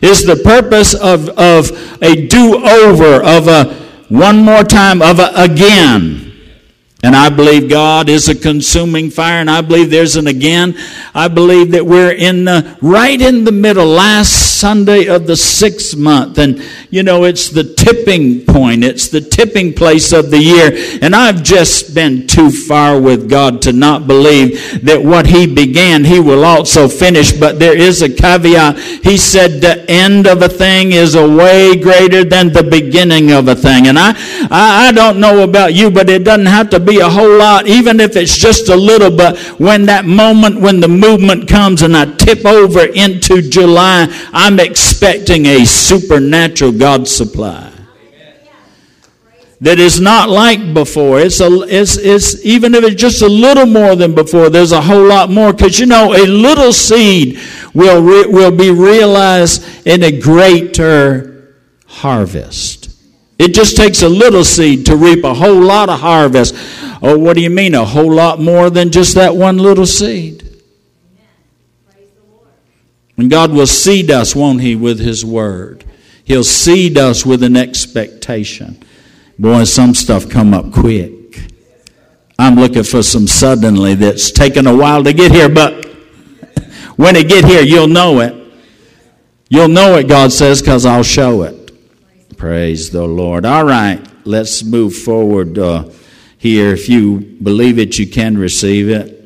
is 0.02 0.24
the 0.24 0.36
purpose 0.36 0.94
of, 0.94 1.28
of 1.30 1.70
a 2.02 2.26
do-over, 2.26 3.22
of 3.22 3.48
a 3.48 3.74
one 4.08 4.42
more 4.42 4.64
time, 4.64 5.02
of 5.02 5.18
a 5.18 5.30
again. 5.34 6.29
And 7.02 7.16
I 7.16 7.30
believe 7.30 7.70
God 7.70 8.10
is 8.10 8.28
a 8.28 8.34
consuming 8.34 9.10
fire, 9.10 9.40
and 9.40 9.50
I 9.50 9.62
believe 9.62 9.90
there's 9.90 10.16
an 10.16 10.26
again. 10.26 10.76
I 11.14 11.28
believe 11.28 11.70
that 11.70 11.86
we're 11.86 12.12
in 12.12 12.44
the, 12.44 12.76
right 12.82 13.18
in 13.18 13.44
the 13.44 13.52
middle, 13.52 13.86
last 13.86 14.58
Sunday 14.60 15.06
of 15.06 15.26
the 15.26 15.36
sixth 15.36 15.96
month. 15.96 16.36
And, 16.36 16.62
you 16.90 17.02
know, 17.02 17.24
it's 17.24 17.48
the 17.48 17.64
tipping 17.64 18.44
point, 18.44 18.84
it's 18.84 19.08
the 19.08 19.22
tipping 19.22 19.72
place 19.72 20.12
of 20.12 20.30
the 20.30 20.38
year. 20.38 20.72
And 21.00 21.16
I've 21.16 21.42
just 21.42 21.94
been 21.94 22.26
too 22.26 22.50
far 22.50 23.00
with 23.00 23.30
God 23.30 23.62
to 23.62 23.72
not 23.72 24.06
believe 24.06 24.84
that 24.84 25.02
what 25.02 25.26
He 25.26 25.46
began, 25.46 26.04
He 26.04 26.20
will 26.20 26.44
also 26.44 26.86
finish. 26.86 27.32
But 27.32 27.58
there 27.58 27.76
is 27.76 28.02
a 28.02 28.10
caveat. 28.10 28.78
He 28.78 29.16
said, 29.16 29.62
the 29.62 29.90
end 29.90 30.26
of 30.26 30.42
a 30.42 30.48
thing 30.50 30.92
is 30.92 31.14
a 31.14 31.26
way 31.26 31.80
greater 31.80 32.24
than 32.24 32.52
the 32.52 32.62
beginning 32.62 33.32
of 33.32 33.48
a 33.48 33.54
thing. 33.54 33.86
And 33.86 33.98
I, 33.98 34.12
I, 34.50 34.88
I 34.88 34.92
don't 34.92 35.18
know 35.18 35.42
about 35.42 35.72
you, 35.72 35.90
but 35.90 36.10
it 36.10 36.24
doesn't 36.24 36.44
have 36.44 36.68
to 36.70 36.80
be 36.80 36.89
a 36.98 37.08
whole 37.08 37.38
lot, 37.38 37.66
even 37.66 38.00
if 38.00 38.16
it's 38.16 38.36
just 38.36 38.68
a 38.68 38.76
little. 38.76 39.10
But 39.10 39.38
when 39.58 39.86
that 39.86 40.04
moment, 40.04 40.60
when 40.60 40.80
the 40.80 40.88
movement 40.88 41.48
comes 41.48 41.82
and 41.82 41.96
I 41.96 42.06
tip 42.16 42.44
over 42.44 42.84
into 42.84 43.42
July, 43.42 44.06
I'm 44.32 44.58
expecting 44.60 45.46
a 45.46 45.64
supernatural 45.64 46.72
God 46.72 47.06
supply 47.08 47.70
that 49.60 49.78
is 49.78 50.00
not 50.00 50.30
like 50.30 50.72
before. 50.72 51.20
It's, 51.20 51.40
a, 51.40 51.48
it's, 51.68 51.96
it's 51.96 52.44
even 52.44 52.74
if 52.74 52.82
it's 52.82 53.00
just 53.00 53.20
a 53.22 53.28
little 53.28 53.66
more 53.66 53.94
than 53.94 54.14
before, 54.14 54.48
there's 54.48 54.72
a 54.72 54.80
whole 54.80 55.06
lot 55.06 55.30
more. 55.30 55.52
Because 55.52 55.78
you 55.78 55.86
know, 55.86 56.14
a 56.14 56.24
little 56.26 56.72
seed 56.72 57.38
will, 57.74 58.02
re, 58.02 58.26
will 58.26 58.56
be 58.56 58.70
realized 58.70 59.86
in 59.86 60.02
a 60.02 60.18
greater 60.18 61.54
harvest. 61.86 62.79
It 63.40 63.54
just 63.54 63.74
takes 63.74 64.02
a 64.02 64.08
little 64.08 64.44
seed 64.44 64.84
to 64.84 64.96
reap 64.96 65.24
a 65.24 65.32
whole 65.32 65.62
lot 65.62 65.88
of 65.88 66.00
harvest. 66.00 66.54
Oh, 67.00 67.18
what 67.18 67.36
do 67.36 67.40
you 67.40 67.48
mean? 67.48 67.74
A 67.74 67.86
whole 67.86 68.12
lot 68.12 68.38
more 68.38 68.68
than 68.68 68.90
just 68.90 69.14
that 69.14 69.34
one 69.34 69.56
little 69.56 69.86
seed. 69.86 70.46
And 73.16 73.30
God 73.30 73.50
will 73.50 73.66
seed 73.66 74.10
us, 74.10 74.36
won't 74.36 74.60
He, 74.60 74.76
with 74.76 75.00
His 75.00 75.24
Word. 75.24 75.86
He'll 76.22 76.44
seed 76.44 76.98
us 76.98 77.24
with 77.24 77.42
an 77.42 77.56
expectation. 77.56 78.84
Boy, 79.38 79.64
some 79.64 79.94
stuff 79.94 80.28
come 80.28 80.52
up 80.52 80.70
quick. 80.70 81.48
I'm 82.38 82.56
looking 82.56 82.82
for 82.82 83.02
some 83.02 83.26
suddenly 83.26 83.94
that's 83.94 84.30
taken 84.30 84.66
a 84.66 84.76
while 84.76 85.02
to 85.02 85.14
get 85.14 85.32
here, 85.32 85.48
but 85.48 85.86
when 86.96 87.16
it 87.16 87.26
get 87.26 87.46
here, 87.46 87.62
you'll 87.62 87.88
know 87.88 88.20
it. 88.20 88.34
You'll 89.48 89.68
know 89.68 89.96
it, 89.96 90.08
God 90.08 90.30
says, 90.30 90.60
because 90.60 90.84
I'll 90.84 91.02
show 91.02 91.44
it. 91.44 91.59
Praise 92.40 92.88
the 92.88 93.06
Lord. 93.06 93.44
All 93.44 93.66
right, 93.66 94.02
let's 94.24 94.64
move 94.64 94.96
forward 94.96 95.58
uh, 95.58 95.90
here. 96.38 96.72
If 96.72 96.88
you 96.88 97.18
believe 97.20 97.78
it, 97.78 97.98
you 97.98 98.06
can 98.06 98.38
receive 98.38 98.88
it. 98.88 99.22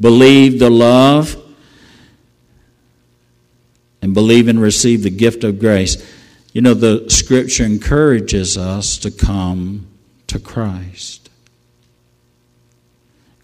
Believe 0.00 0.58
the 0.58 0.68
love 0.68 1.40
and 4.02 4.12
believe 4.12 4.48
and 4.48 4.60
receive 4.60 5.04
the 5.04 5.10
gift 5.10 5.44
of 5.44 5.60
grace. 5.60 5.96
You 6.52 6.60
know, 6.60 6.74
the 6.74 7.08
scripture 7.08 7.66
encourages 7.66 8.58
us 8.58 8.98
to 8.98 9.12
come 9.12 9.86
to 10.26 10.40
Christ. 10.40 11.30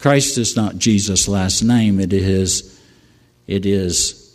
Christ 0.01 0.37
is 0.37 0.57
not 0.57 0.79
Jesus' 0.79 1.29
last 1.29 1.63
name, 1.63 2.01
it 2.01 2.13
is, 2.13 2.83
it 3.47 3.65
is 3.65 4.26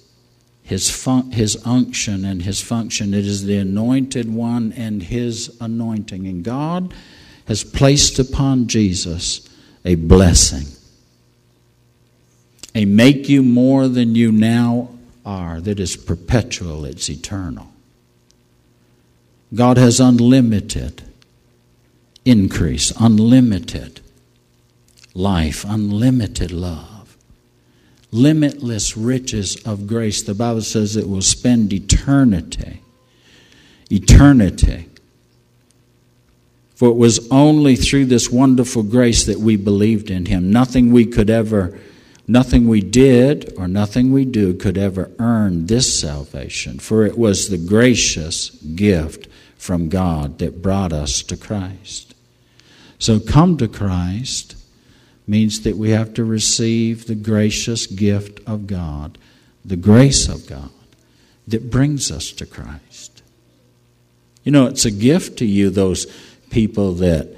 his, 0.71 0.89
fun- 0.89 1.31
his 1.31 1.61
unction 1.65 2.23
and 2.23 2.43
his 2.43 2.61
function. 2.61 3.13
It 3.13 3.25
is 3.25 3.43
the 3.43 3.57
anointed 3.57 4.33
one 4.33 4.71
and 4.71 5.03
his 5.03 5.57
anointing. 5.59 6.25
And 6.25 6.45
God 6.45 6.93
has 7.45 7.65
placed 7.65 8.19
upon 8.19 8.67
Jesus 8.67 9.49
a 9.83 9.95
blessing, 9.95 10.67
a 12.73 12.85
make 12.85 13.27
you 13.27 13.43
more 13.43 13.89
than 13.89 14.15
you 14.15 14.31
now 14.31 14.91
are, 15.25 15.59
that 15.59 15.77
is 15.77 15.97
perpetual, 15.97 16.85
it's 16.85 17.09
eternal. 17.09 17.67
God 19.53 19.77
has 19.77 19.99
unlimited 19.99 21.03
increase, 22.23 22.93
unlimited 22.97 23.99
life, 25.13 25.65
unlimited 25.67 26.53
love 26.53 26.90
limitless 28.11 28.97
riches 28.97 29.55
of 29.65 29.87
grace. 29.87 30.21
The 30.21 30.33
Bible 30.33 30.61
says 30.61 30.95
it 30.95 31.07
will 31.07 31.21
spend 31.21 31.73
eternity, 31.73 32.81
eternity 33.89 34.87
For 36.81 36.89
it 36.89 36.95
was 36.95 37.29
only 37.29 37.75
through 37.75 38.05
this 38.05 38.31
wonderful 38.31 38.81
grace 38.81 39.27
that 39.27 39.37
we 39.37 39.55
believed 39.55 40.09
in 40.09 40.25
him. 40.25 40.51
Nothing 40.51 40.91
we 40.91 41.05
could 41.05 41.29
ever, 41.29 41.77
nothing 42.27 42.67
we 42.67 42.81
did 42.81 43.53
or 43.55 43.67
nothing 43.67 44.11
we 44.11 44.25
do 44.25 44.55
could 44.55 44.79
ever 44.79 45.11
earn 45.19 45.67
this 45.67 45.99
salvation, 45.99 46.79
for 46.79 47.05
it 47.05 47.19
was 47.19 47.49
the 47.49 47.59
gracious 47.59 48.49
gift 48.49 49.27
from 49.57 49.89
God 49.89 50.39
that 50.39 50.63
brought 50.63 50.91
us 50.91 51.21
to 51.21 51.37
Christ. 51.37 52.15
So 52.97 53.19
come 53.19 53.57
to 53.57 53.67
Christ 53.67 54.55
means 55.31 55.61
that 55.61 55.77
we 55.77 55.91
have 55.91 56.13
to 56.13 56.25
receive 56.25 57.07
the 57.07 57.15
gracious 57.15 57.87
gift 57.87 58.41
of 58.45 58.67
God, 58.67 59.17
the 59.63 59.77
grace 59.77 60.27
of 60.27 60.45
God 60.45 60.69
that 61.47 61.71
brings 61.71 62.11
us 62.11 62.31
to 62.33 62.45
Christ. 62.45 63.23
You 64.43 64.51
know, 64.51 64.65
it's 64.65 64.83
a 64.83 64.91
gift 64.91 65.39
to 65.39 65.45
you, 65.45 65.69
those 65.69 66.05
people 66.49 66.95
that 66.95 67.33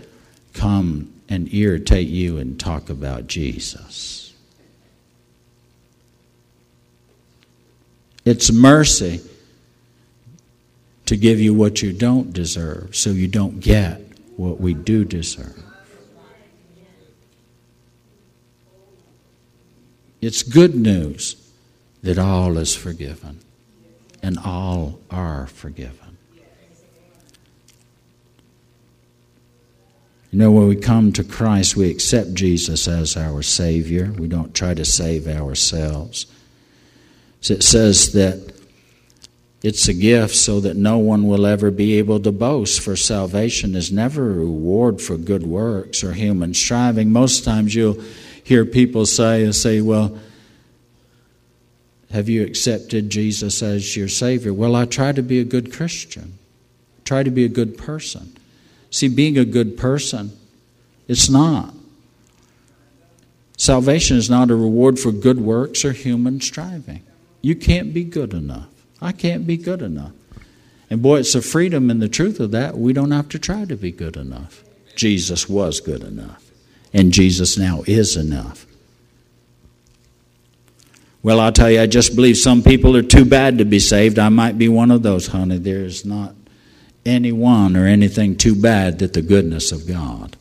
come 0.56 1.13
and 1.29 1.53
irritate 1.53 2.08
you 2.08 2.39
and 2.39 2.60
talk 2.60 2.89
about 2.89 3.27
Jesus. 3.27 4.34
It's 8.25 8.51
mercy 8.51 9.21
to 11.06 11.15
give 11.15 11.39
you 11.39 11.53
what 11.53 11.84
you 11.84 11.93
don't 11.93 12.34
deserve 12.34 12.95
so 12.95 13.12
you 13.12 13.27
don't 13.27 13.60
get 13.60 14.01
what 14.36 14.60
we 14.60 14.73
do 14.73 15.06
deserve. 15.06 15.62
It's 20.25 20.41
good 20.41 20.73
news 20.73 21.36
that 22.01 22.17
all 22.17 22.57
is 22.57 22.73
forgiven 22.73 23.39
and 24.21 24.39
all 24.39 24.99
are 25.12 25.47
forgiven. 25.47 26.17
You 30.31 30.39
know, 30.39 30.51
when 30.51 30.69
we 30.69 30.77
come 30.77 31.12
to 31.12 31.25
Christ, 31.25 31.75
we 31.75 31.91
accept 31.91 32.33
Jesus 32.36 32.88
as 32.88 33.17
our 33.17 33.41
Savior. 33.41 34.13
We 34.17 34.29
don't 34.29 34.55
try 34.55 34.73
to 34.73 34.86
save 34.86 35.27
ourselves. 35.27 36.25
So 37.41 37.55
it 37.55 37.63
says 37.63 38.13
that 38.13 38.53
it's 39.62 39.89
a 39.89 39.93
gift 39.93 40.36
so 40.36 40.62
that 40.62 40.77
no 40.77 40.99
one 40.99 41.27
will 41.27 41.45
ever 41.45 41.69
be 41.69 41.97
able 41.97 42.21
to 42.21 42.31
boast, 42.31 42.79
for 42.79 42.95
salvation 42.95 43.75
is 43.75 43.91
never 43.91 44.31
a 44.31 44.36
reward 44.36 45.01
for 45.01 45.17
good 45.17 45.43
works 45.43 46.01
or 46.01 46.13
human 46.13 46.53
striving. 46.53 47.12
Most 47.12 47.43
times 47.43 47.75
you'll 47.75 48.01
hear 48.43 48.65
people 48.65 49.06
say, 49.06 49.43
and 49.43 49.56
say, 49.56 49.82
well, 49.82 50.17
have 52.12 52.29
you 52.29 52.43
accepted 52.43 53.10
Jesus 53.10 53.63
as 53.63 53.95
your 53.97 54.08
Savior? 54.08 54.53
Well, 54.53 54.75
I 54.75 54.86
try 54.86 55.12
to 55.12 55.23
be 55.23 55.39
a 55.39 55.43
good 55.43 55.73
Christian, 55.73 56.38
try 57.06 57.23
to 57.23 57.32
be 57.32 57.45
a 57.45 57.49
good 57.49 57.77
person. 57.77 58.36
See, 58.91 59.08
being 59.08 59.38
a 59.38 59.45
good 59.45 59.77
person, 59.77 60.38
it's 61.08 61.29
not. 61.29 61.73
Salvation 63.58 64.17
is 64.17 64.29
not 64.29 64.51
a 64.51 64.56
reward 64.56 64.99
for 64.99 65.12
good 65.12 65.39
works 65.39 65.84
or 65.84 65.93
human 65.93 66.41
striving. 66.41 67.01
You 67.41 67.56
can't 67.56 67.93
be 67.93 68.03
good 68.03 68.34
enough. 68.34 68.69
I 69.01 69.12
can't 69.12 69.47
be 69.47 69.58
good 69.58 69.82
enough. 69.82 70.12
And 70.89 71.01
boy, 71.01 71.19
it's 71.19 71.34
the 71.34 71.41
freedom 71.41 71.89
and 71.89 72.01
the 72.01 72.10
truth 72.10 72.39
of 72.39 72.51
that. 72.51 72.77
We 72.77 72.93
don't 72.93 73.12
have 73.12 73.29
to 73.29 73.39
try 73.39 73.65
to 73.65 73.75
be 73.75 73.91
good 73.91 74.15
enough. 74.15 74.63
Jesus 74.95 75.49
was 75.49 75.79
good 75.79 76.03
enough. 76.03 76.42
And 76.93 77.12
Jesus 77.12 77.58
now 77.58 77.84
is 77.88 78.15
enough. 78.15 78.65
Well, 81.23 81.39
I'll 81.39 81.53
tell 81.53 81.71
you, 81.71 81.82
I 81.82 81.88
just 81.88 82.15
believe 82.15 82.38
some 82.38 82.62
people 82.62 82.97
are 82.97 83.01
too 83.01 83.25
bad 83.25 83.58
to 83.58 83.65
be 83.65 83.79
saved. 83.79 84.19
I 84.19 84.29
might 84.29 84.58
be 84.58 84.67
one 84.67 84.91
of 84.91 85.03
those, 85.03 85.27
honey. 85.27 85.58
There's 85.58 86.06
not 86.06 86.36
anyone 87.06 87.75
or 87.75 87.88
anything 87.88 88.36
too 88.36 88.56
bad 88.56 88.99
that 88.99 89.13
the 89.13 89.21
goodness 89.21 89.71
of 89.71 89.88
God 89.88 90.36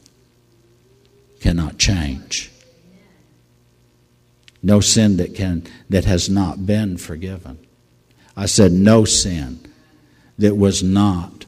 cannot 1.41 1.79
change. 1.79 2.51
No 4.62 4.81
sin 4.81 5.17
that 5.17 5.35
can 5.35 5.65
that 5.91 6.05
has 6.05 6.29
not 6.29 6.67
been 6.67 6.97
forgiven. 6.97 7.59
I 8.37 8.47
said 8.47 8.73
no 8.73 9.05
sin 9.05 9.61
that 10.38 10.57
was 10.57 10.83
not 10.83 11.47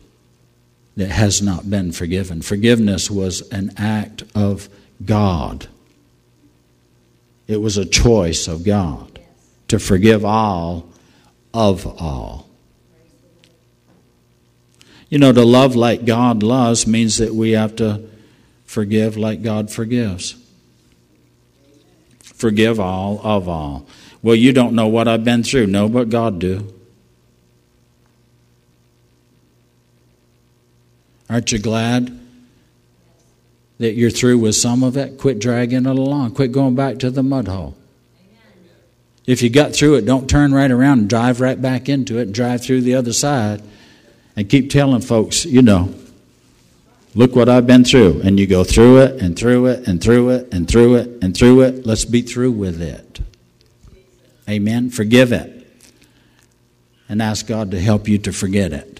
that 0.97 1.11
has 1.11 1.43
not 1.43 1.69
been 1.71 1.93
forgiven. 1.93 2.43
Forgiveness 2.43 3.11
was 3.11 3.49
an 3.51 3.73
act 3.77 4.25
of 4.35 4.69
God. 5.05 5.69
It 7.47 7.61
was 7.61 7.77
a 7.77 7.85
choice 7.85 8.49
of 8.49 8.65
God 8.65 9.19
to 9.69 9.79
forgive 9.79 10.25
all 10.25 10.89
of 11.53 11.87
all. 11.87 12.49
You 15.09 15.19
know, 15.19 15.33
to 15.33 15.45
love 15.45 15.77
like 15.77 16.05
God 16.05 16.43
loves 16.43 16.87
means 16.87 17.19
that 17.19 17.35
we 17.35 17.53
have 17.53 17.77
to 17.77 18.09
forgive 18.65 19.17
like 19.17 19.43
God 19.43 19.71
forgives. 19.71 20.37
Forgive 22.21 22.81
all 22.81 23.21
of 23.23 23.49
all. 23.49 23.87
Well, 24.23 24.35
you 24.35 24.53
don't 24.53 24.75
know 24.75 24.87
what 24.87 25.07
I've 25.07 25.25
been 25.25 25.43
through. 25.43 25.67
No, 25.67 25.89
but 25.89 26.09
God 26.09 26.39
do. 26.39 26.73
Aren't 31.29 31.53
you 31.53 31.59
glad 31.59 32.24
that 33.79 33.95
you're 33.95 34.11
through 34.11 34.39
with 34.39 34.55
some 34.55 34.83
of 34.83 34.97
it? 34.97 35.19
Quit 35.19 35.39
dragging 35.39 35.87
it 35.87 35.87
along. 35.87 36.33
Quit 36.33 36.53
going 36.53 36.75
back 36.75 36.99
to 37.01 37.11
the 37.11 37.23
mud 37.23 37.49
hole. 37.49 37.77
If 39.27 39.41
you 39.43 39.49
got 39.49 39.75
through 39.75 39.95
it, 39.95 40.05
don't 40.05 40.29
turn 40.29 40.53
right 40.53 40.71
around 40.71 40.99
and 40.99 41.09
drive 41.09 41.41
right 41.41 41.61
back 41.61 41.89
into 41.89 42.19
it 42.19 42.23
and 42.23 42.35
drive 42.35 42.63
through 42.63 42.83
the 42.83 42.95
other 42.95 43.13
side 43.13 43.63
and 44.37 44.49
keep 44.49 44.71
telling 44.71 45.01
folks, 45.01 45.47
you 45.47 45.63
know, 45.63 45.95
look 47.15 47.35
what 47.35 47.49
I've 47.49 47.67
been 47.67 47.85
through. 47.85 48.21
And 48.23 48.39
you 48.39 48.47
go 48.47 48.65
through 48.65 48.99
it 48.99 49.23
and 49.23 49.39
through 49.39 49.67
it 49.67 49.89
and 49.89 50.03
through 50.03 50.29
it 50.31 50.53
and 50.53 50.69
through 50.69 50.97
it 50.97 51.09
and 51.23 51.35
through 51.35 51.63
it. 51.63 51.87
Let's 51.87 52.05
be 52.05 52.21
through 52.21 52.53
with 52.53 52.83
it. 52.83 53.21
Amen. 54.49 54.91
Forgive 54.91 55.33
it. 55.33 55.67
And 57.09 57.23
ask 57.23 57.47
God 57.47 57.71
to 57.71 57.81
help 57.81 58.09
you 58.09 58.19
to 58.19 58.33
forget 58.33 58.73
it. 58.73 58.94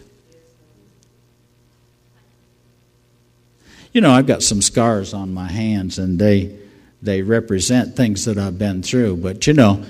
You 3.95 4.01
know, 4.01 4.11
I've 4.11 4.27
got 4.27 4.43
some 4.43 4.61
scars 4.61 5.15
on 5.15 5.33
my 5.33 5.51
hands 5.51 5.99
and 5.99 6.19
they 6.19 6.59
they 7.01 7.23
represent 7.23 7.97
things 7.97 8.25
that 8.25 8.39
I've 8.39 8.59
been 8.59 8.83
through, 8.83 9.17
but 9.19 9.47
you 9.47 9.53
know, 9.53 9.85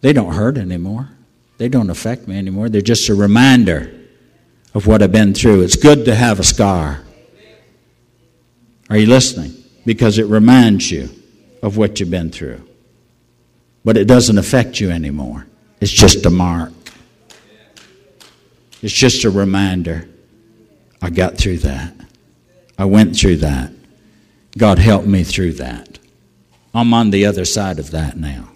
they 0.00 0.12
don't 0.12 0.34
hurt 0.34 0.56
anymore. 0.58 1.08
They 1.56 1.68
don't 1.68 1.90
affect 1.90 2.28
me 2.28 2.38
anymore. 2.38 2.68
They're 2.68 2.80
just 2.80 3.08
a 3.08 3.14
reminder 3.14 3.92
of 4.74 4.86
what 4.86 5.02
I've 5.02 5.10
been 5.10 5.34
through. 5.34 5.62
It's 5.62 5.76
good 5.76 6.04
to 6.04 6.14
have 6.14 6.38
a 6.38 6.44
scar. 6.44 7.02
Are 8.90 8.96
you 8.96 9.06
listening? 9.06 9.54
Because 9.84 10.18
it 10.18 10.26
reminds 10.26 10.90
you 10.90 11.08
of 11.62 11.76
what 11.76 11.98
you've 11.98 12.10
been 12.10 12.30
through. 12.30 12.62
But 13.84 13.96
it 13.96 14.06
doesn't 14.06 14.38
affect 14.38 14.78
you 14.78 14.90
anymore. 14.90 15.46
It's 15.80 15.90
just 15.90 16.26
a 16.26 16.30
mark. 16.30 16.72
It's 18.82 18.94
just 18.94 19.24
a 19.24 19.30
reminder. 19.30 20.08
I 21.02 21.10
got 21.10 21.38
through 21.38 21.58
that. 21.58 21.94
I 22.78 22.84
went 22.84 23.16
through 23.16 23.38
that. 23.38 23.72
God 24.56 24.78
helped 24.78 25.06
me 25.06 25.24
through 25.24 25.54
that. 25.54 25.98
I'm 26.72 26.94
on 26.94 27.10
the 27.10 27.26
other 27.26 27.44
side 27.44 27.78
of 27.78 27.90
that 27.90 28.16
now. 28.16 28.50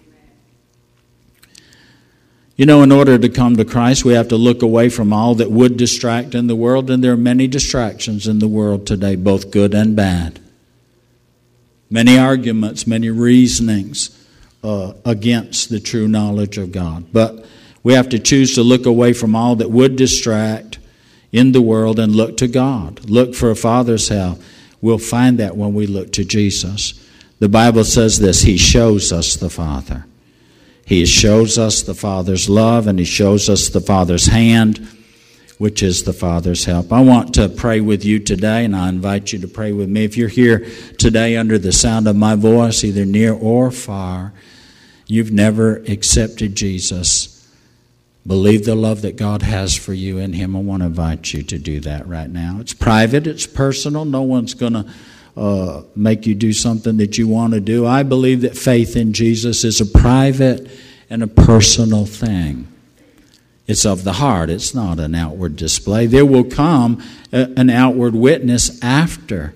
You 2.55 2.65
know, 2.67 2.83
in 2.83 2.91
order 2.91 3.17
to 3.17 3.29
come 3.29 3.57
to 3.57 3.65
Christ, 3.65 4.05
we 4.05 4.13
have 4.13 4.27
to 4.27 4.37
look 4.37 4.61
away 4.61 4.89
from 4.89 5.11
all 5.11 5.35
that 5.35 5.51
would 5.51 5.75
distract 5.75 6.35
in 6.35 6.47
the 6.47 6.55
world, 6.55 6.89
and 6.89 7.03
there 7.03 7.13
are 7.13 7.17
many 7.17 7.47
distractions 7.47 8.27
in 8.27 8.39
the 8.39 8.47
world 8.47 8.85
today, 8.85 9.15
both 9.15 9.49
good 9.49 9.73
and 9.73 9.95
bad. 9.95 10.39
Many 11.89 12.17
arguments, 12.17 12.85
many 12.85 13.09
reasonings 13.09 14.25
uh, 14.63 14.93
against 15.03 15.69
the 15.69 15.79
true 15.79 16.07
knowledge 16.07 16.57
of 16.57 16.71
God. 16.71 17.11
But 17.11 17.43
we 17.81 17.93
have 17.93 18.09
to 18.09 18.19
choose 18.19 18.53
to 18.55 18.61
look 18.61 18.85
away 18.85 19.13
from 19.13 19.35
all 19.35 19.55
that 19.57 19.71
would 19.71 19.95
distract 19.95 20.77
in 21.33 21.51
the 21.51 21.61
world 21.61 21.99
and 21.99 22.15
look 22.15 22.37
to 22.37 22.47
God. 22.47 23.09
Look 23.09 23.35
for 23.35 23.49
a 23.49 23.55
Father's 23.55 24.07
help. 24.07 24.39
We'll 24.79 24.99
find 24.99 25.39
that 25.39 25.57
when 25.57 25.73
we 25.73 25.87
look 25.87 26.13
to 26.13 26.23
Jesus. 26.23 26.93
The 27.39 27.49
Bible 27.49 27.83
says 27.83 28.19
this 28.19 28.43
He 28.43 28.55
shows 28.55 29.11
us 29.11 29.35
the 29.35 29.49
Father. 29.49 30.05
He 30.85 31.05
shows 31.05 31.57
us 31.57 31.81
the 31.81 31.95
Father's 31.95 32.49
love 32.49 32.87
and 32.87 32.99
He 32.99 33.05
shows 33.05 33.49
us 33.49 33.69
the 33.69 33.81
Father's 33.81 34.27
hand, 34.27 34.87
which 35.57 35.81
is 35.81 36.03
the 36.03 36.13
Father's 36.13 36.65
help. 36.65 36.93
I 36.93 37.01
want 37.01 37.33
to 37.35 37.49
pray 37.49 37.81
with 37.81 38.05
you 38.05 38.19
today, 38.19 38.65
and 38.65 38.75
I 38.75 38.89
invite 38.89 39.33
you 39.33 39.39
to 39.39 39.47
pray 39.47 39.71
with 39.71 39.89
me. 39.89 40.03
If 40.03 40.17
you're 40.17 40.29
here 40.29 40.67
today 40.99 41.35
under 41.35 41.57
the 41.57 41.71
sound 41.71 42.07
of 42.07 42.15
my 42.15 42.35
voice, 42.35 42.83
either 42.83 43.05
near 43.05 43.33
or 43.33 43.71
far, 43.71 44.33
you've 45.07 45.31
never 45.31 45.77
accepted 45.87 46.55
Jesus. 46.55 47.32
Believe 48.25 48.63
the 48.63 48.75
love 48.75 49.01
that 49.01 49.17
God 49.17 49.41
has 49.41 49.75
for 49.75 49.93
you 49.93 50.17
in 50.17 50.33
Him. 50.33 50.55
I 50.55 50.59
want 50.59 50.81
to 50.81 50.87
invite 50.87 51.33
you 51.33 51.43
to 51.43 51.57
do 51.57 51.81
that 51.81 52.07
right 52.07 52.29
now. 52.29 52.57
It's 52.61 52.73
private, 52.73 53.27
it's 53.27 53.45
personal. 53.45 54.05
No 54.05 54.21
one's 54.21 54.53
going 54.53 54.73
to 54.73 54.85
uh, 55.35 55.81
make 55.95 56.25
you 56.25 56.35
do 56.35 56.53
something 56.53 56.97
that 56.97 57.17
you 57.17 57.27
want 57.27 57.53
to 57.53 57.59
do. 57.59 57.85
I 57.85 58.03
believe 58.03 58.41
that 58.41 58.57
faith 58.57 58.95
in 58.95 59.13
Jesus 59.13 59.63
is 59.63 59.81
a 59.81 59.85
private 59.85 60.69
and 61.09 61.21
a 61.21 61.27
personal 61.27 62.05
thing. 62.05 62.67
It's 63.65 63.85
of 63.85 64.03
the 64.03 64.13
heart, 64.13 64.49
it's 64.49 64.73
not 64.73 64.99
an 64.99 65.15
outward 65.15 65.55
display. 65.55 66.05
There 66.05 66.25
will 66.25 66.43
come 66.43 67.03
a, 67.31 67.49
an 67.57 67.69
outward 67.69 68.13
witness 68.13 68.81
after 68.83 69.53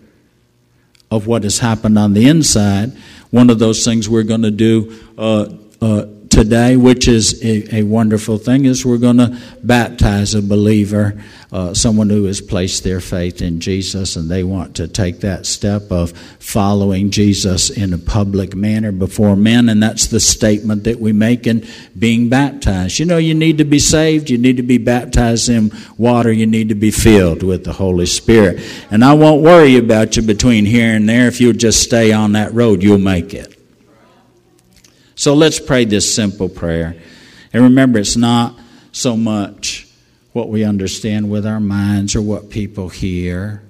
of 1.09 1.27
what 1.27 1.43
has 1.43 1.59
happened 1.59 1.97
on 1.97 2.13
the 2.13 2.27
inside. 2.27 2.91
One 3.31 3.49
of 3.49 3.59
those 3.59 3.85
things 3.85 4.09
we're 4.09 4.23
going 4.23 4.41
to 4.41 4.51
do 4.51 4.97
uh, 5.17 5.49
uh, 5.81 6.05
today, 6.37 6.77
which 6.77 7.07
is 7.07 7.43
a, 7.43 7.77
a, 7.77 7.81
wonderful 7.81 8.37
thing, 8.37 8.65
is 8.65 8.85
we're 8.85 8.99
going 8.99 9.17
to 9.17 9.35
baptize 9.63 10.35
a 10.35 10.41
believer, 10.41 11.19
uh, 11.51 11.73
someone 11.73 12.11
who 12.11 12.25
has 12.25 12.41
placed 12.41 12.83
their 12.83 13.01
faith 13.01 13.41
in 13.41 13.59
Jesus 13.59 14.15
and 14.15 14.29
they 14.29 14.43
want 14.43 14.75
to 14.75 14.87
take 14.87 15.21
that 15.21 15.47
step 15.47 15.91
of 15.91 16.11
following 16.37 17.09
Jesus 17.09 17.71
in 17.71 17.91
a 17.91 17.97
public 17.97 18.55
manner 18.55 18.91
before 18.91 19.35
men. 19.35 19.67
And 19.67 19.81
that's 19.81 20.05
the 20.05 20.19
statement 20.19 20.83
that 20.83 20.99
we 20.99 21.11
make 21.11 21.47
in 21.47 21.65
being 21.97 22.29
baptized. 22.29 22.99
You 22.99 23.07
know, 23.07 23.17
you 23.17 23.33
need 23.33 23.57
to 23.57 23.65
be 23.65 23.79
saved, 23.79 24.29
you 24.29 24.37
need 24.37 24.57
to 24.57 24.63
be 24.63 24.77
baptized 24.77 25.49
in 25.49 25.71
water, 25.97 26.31
you 26.31 26.45
need 26.45 26.69
to 26.69 26.75
be 26.75 26.91
filled 26.91 27.41
with 27.41 27.63
the 27.63 27.73
Holy 27.73 28.05
Spirit. 28.05 28.61
And 28.91 29.03
I 29.03 29.13
won't 29.13 29.41
worry 29.41 29.77
about 29.77 30.15
you 30.15 30.21
between 30.21 30.65
here 30.65 30.95
and 30.95 31.09
there. 31.09 31.27
If 31.27 31.41
you'll 31.41 31.53
just 31.53 31.81
stay 31.81 32.11
on 32.11 32.33
that 32.33 32.53
road, 32.53 32.83
you'll 32.83 32.99
make 32.99 33.33
it. 33.33 33.56
So 35.17 35.33
let's 35.33 35.59
pray 35.59 35.83
this 35.83 36.13
simple 36.13 36.47
prayer. 36.47 36.95
And 37.51 37.63
remember, 37.63 37.97
it's 37.97 38.15
not 38.15 38.55
so 38.91 39.17
much 39.17 39.87
what 40.31 40.49
we 40.49 40.63
understand 40.63 41.31
with 41.31 41.43
our 41.43 41.59
minds 41.59 42.15
or 42.15 42.21
what 42.21 42.51
people 42.51 42.89
hear 42.89 43.63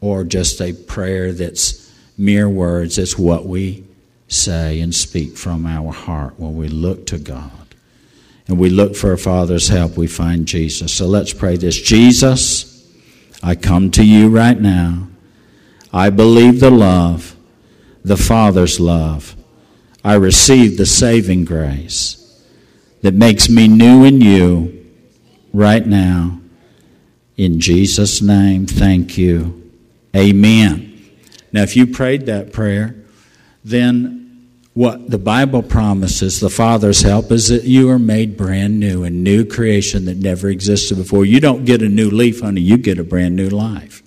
or 0.00 0.22
just 0.22 0.62
a 0.62 0.72
prayer 0.72 1.32
that's 1.32 1.92
mere 2.16 2.48
words. 2.48 2.98
It's 2.98 3.18
what 3.18 3.46
we 3.46 3.84
say 4.28 4.80
and 4.80 4.94
speak 4.94 5.36
from 5.36 5.66
our 5.66 5.92
heart 5.92 6.38
when 6.38 6.56
we 6.56 6.68
look 6.68 7.06
to 7.06 7.18
God. 7.18 7.50
And 8.46 8.56
we 8.56 8.70
look 8.70 8.94
for 8.94 9.10
our 9.10 9.16
Father's 9.16 9.66
help, 9.66 9.96
we 9.96 10.06
find 10.06 10.46
Jesus. 10.46 10.94
So 10.94 11.06
let's 11.06 11.32
pray 11.32 11.56
this 11.56 11.80
Jesus, 11.80 12.88
I 13.42 13.56
come 13.56 13.90
to 13.90 14.04
you 14.04 14.28
right 14.28 14.58
now. 14.58 15.08
I 15.92 16.10
believe 16.10 16.60
the 16.60 16.70
love, 16.70 17.34
the 18.04 18.16
Father's 18.16 18.78
love 18.78 19.34
I 20.06 20.14
receive 20.14 20.76
the 20.76 20.86
saving 20.86 21.46
grace 21.46 22.40
that 23.02 23.12
makes 23.12 23.48
me 23.48 23.66
new 23.66 24.04
in 24.04 24.20
you 24.20 24.86
right 25.52 25.84
now. 25.84 26.40
In 27.36 27.58
Jesus' 27.58 28.22
name, 28.22 28.66
thank 28.66 29.18
you. 29.18 29.68
Amen. 30.14 31.10
Now, 31.52 31.64
if 31.64 31.74
you 31.74 31.88
prayed 31.88 32.26
that 32.26 32.52
prayer, 32.52 32.94
then 33.64 34.48
what 34.74 35.10
the 35.10 35.18
Bible 35.18 35.64
promises, 35.64 36.38
the 36.38 36.50
Father's 36.50 37.02
help, 37.02 37.32
is 37.32 37.48
that 37.48 37.64
you 37.64 37.90
are 37.90 37.98
made 37.98 38.36
brand 38.36 38.78
new, 38.78 39.02
a 39.02 39.10
new 39.10 39.44
creation 39.44 40.04
that 40.04 40.18
never 40.18 40.48
existed 40.48 40.98
before. 40.98 41.24
You 41.24 41.40
don't 41.40 41.64
get 41.64 41.82
a 41.82 41.88
new 41.88 42.10
leaf, 42.10 42.42
honey, 42.42 42.60
you 42.60 42.78
get 42.78 43.00
a 43.00 43.04
brand 43.04 43.34
new 43.34 43.48
life. 43.48 44.04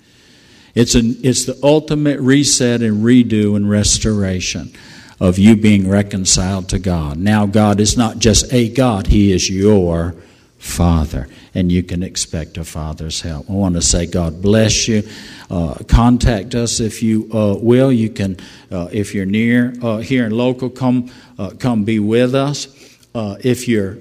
It's, 0.74 0.94
an, 0.94 1.18
it's 1.22 1.44
the 1.44 1.60
ultimate 1.62 2.20
reset 2.20 2.80
and 2.80 3.04
redo 3.04 3.54
and 3.54 3.68
restoration 3.68 4.72
of 5.20 5.38
you 5.38 5.54
being 5.54 5.86
reconciled 5.86 6.68
to 6.70 6.78
God. 6.78 7.18
Now, 7.18 7.44
God 7.46 7.78
is 7.78 7.96
not 7.96 8.18
just 8.18 8.52
a 8.52 8.70
God, 8.70 9.06
He 9.08 9.32
is 9.32 9.50
your 9.50 10.14
Father, 10.60 11.26
and 11.54 11.70
you 11.70 11.82
can 11.82 12.02
expect 12.02 12.56
a 12.58 12.64
Father's 12.64 13.20
help. 13.20 13.48
I 13.48 13.52
want 13.52 13.76
to 13.76 13.82
say, 13.82 14.06
God 14.06 14.42
bless 14.42 14.88
you. 14.88 15.02
Uh, 15.50 15.74
contact 15.88 16.54
us 16.54 16.80
if 16.80 17.02
you 17.02 17.30
uh, 17.32 17.56
will. 17.58 17.90
You 17.90 18.10
can, 18.10 18.36
uh, 18.70 18.88
if 18.92 19.14
you're 19.14 19.26
near 19.26 19.74
uh, 19.82 19.98
here 19.98 20.26
in 20.26 20.32
local, 20.32 20.68
come 20.68 21.10
uh, 21.38 21.50
come 21.58 21.84
be 21.84 21.98
with 21.98 22.34
us. 22.34 22.68
Uh, 23.14 23.36
if 23.42 23.68
you're 23.68 23.98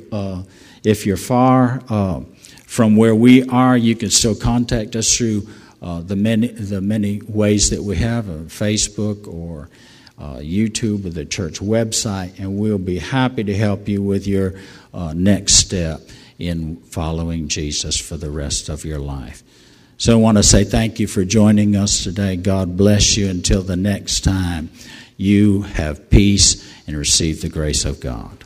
if 0.83 1.05
you're 1.05 1.17
far 1.17 1.81
from 2.65 2.95
where 2.95 3.15
we 3.15 3.43
are, 3.47 3.77
you 3.77 3.95
can 3.95 4.09
still 4.09 4.35
contact 4.35 4.95
us 4.95 5.15
through 5.15 5.47
the 5.81 6.15
many 6.15 6.47
the 6.47 6.81
many 6.81 7.21
ways 7.27 7.69
that 7.69 7.81
we 7.81 7.95
have, 7.95 8.25
Facebook 8.25 9.27
or 9.27 9.69
uh, 10.19 10.37
YouTube 10.37 11.05
or 11.05 11.09
the 11.09 11.25
church 11.25 11.59
website, 11.59 12.37
and 12.39 12.57
we'll 12.59 12.77
be 12.77 12.99
happy 12.99 13.43
to 13.43 13.55
help 13.55 13.87
you 13.87 14.01
with 14.01 14.27
your 14.27 14.55
uh, 14.93 15.13
next 15.15 15.53
step 15.53 16.01
in 16.37 16.77
following 16.77 17.47
Jesus 17.47 17.97
for 17.97 18.17
the 18.17 18.29
rest 18.29 18.69
of 18.69 18.85
your 18.85 18.99
life. 18.99 19.43
So 19.97 20.13
I 20.13 20.15
want 20.15 20.37
to 20.37 20.43
say 20.43 20.63
thank 20.63 20.99
you 20.99 21.07
for 21.07 21.25
joining 21.25 21.75
us 21.75 22.03
today. 22.03 22.37
God 22.37 22.77
bless 22.77 23.17
you 23.17 23.29
until 23.29 23.61
the 23.61 23.75
next 23.75 24.21
time. 24.21 24.69
You 25.17 25.63
have 25.63 26.09
peace 26.09 26.65
and 26.87 26.97
receive 26.97 27.41
the 27.41 27.49
grace 27.49 27.83
of 27.83 27.99
God. 27.99 28.45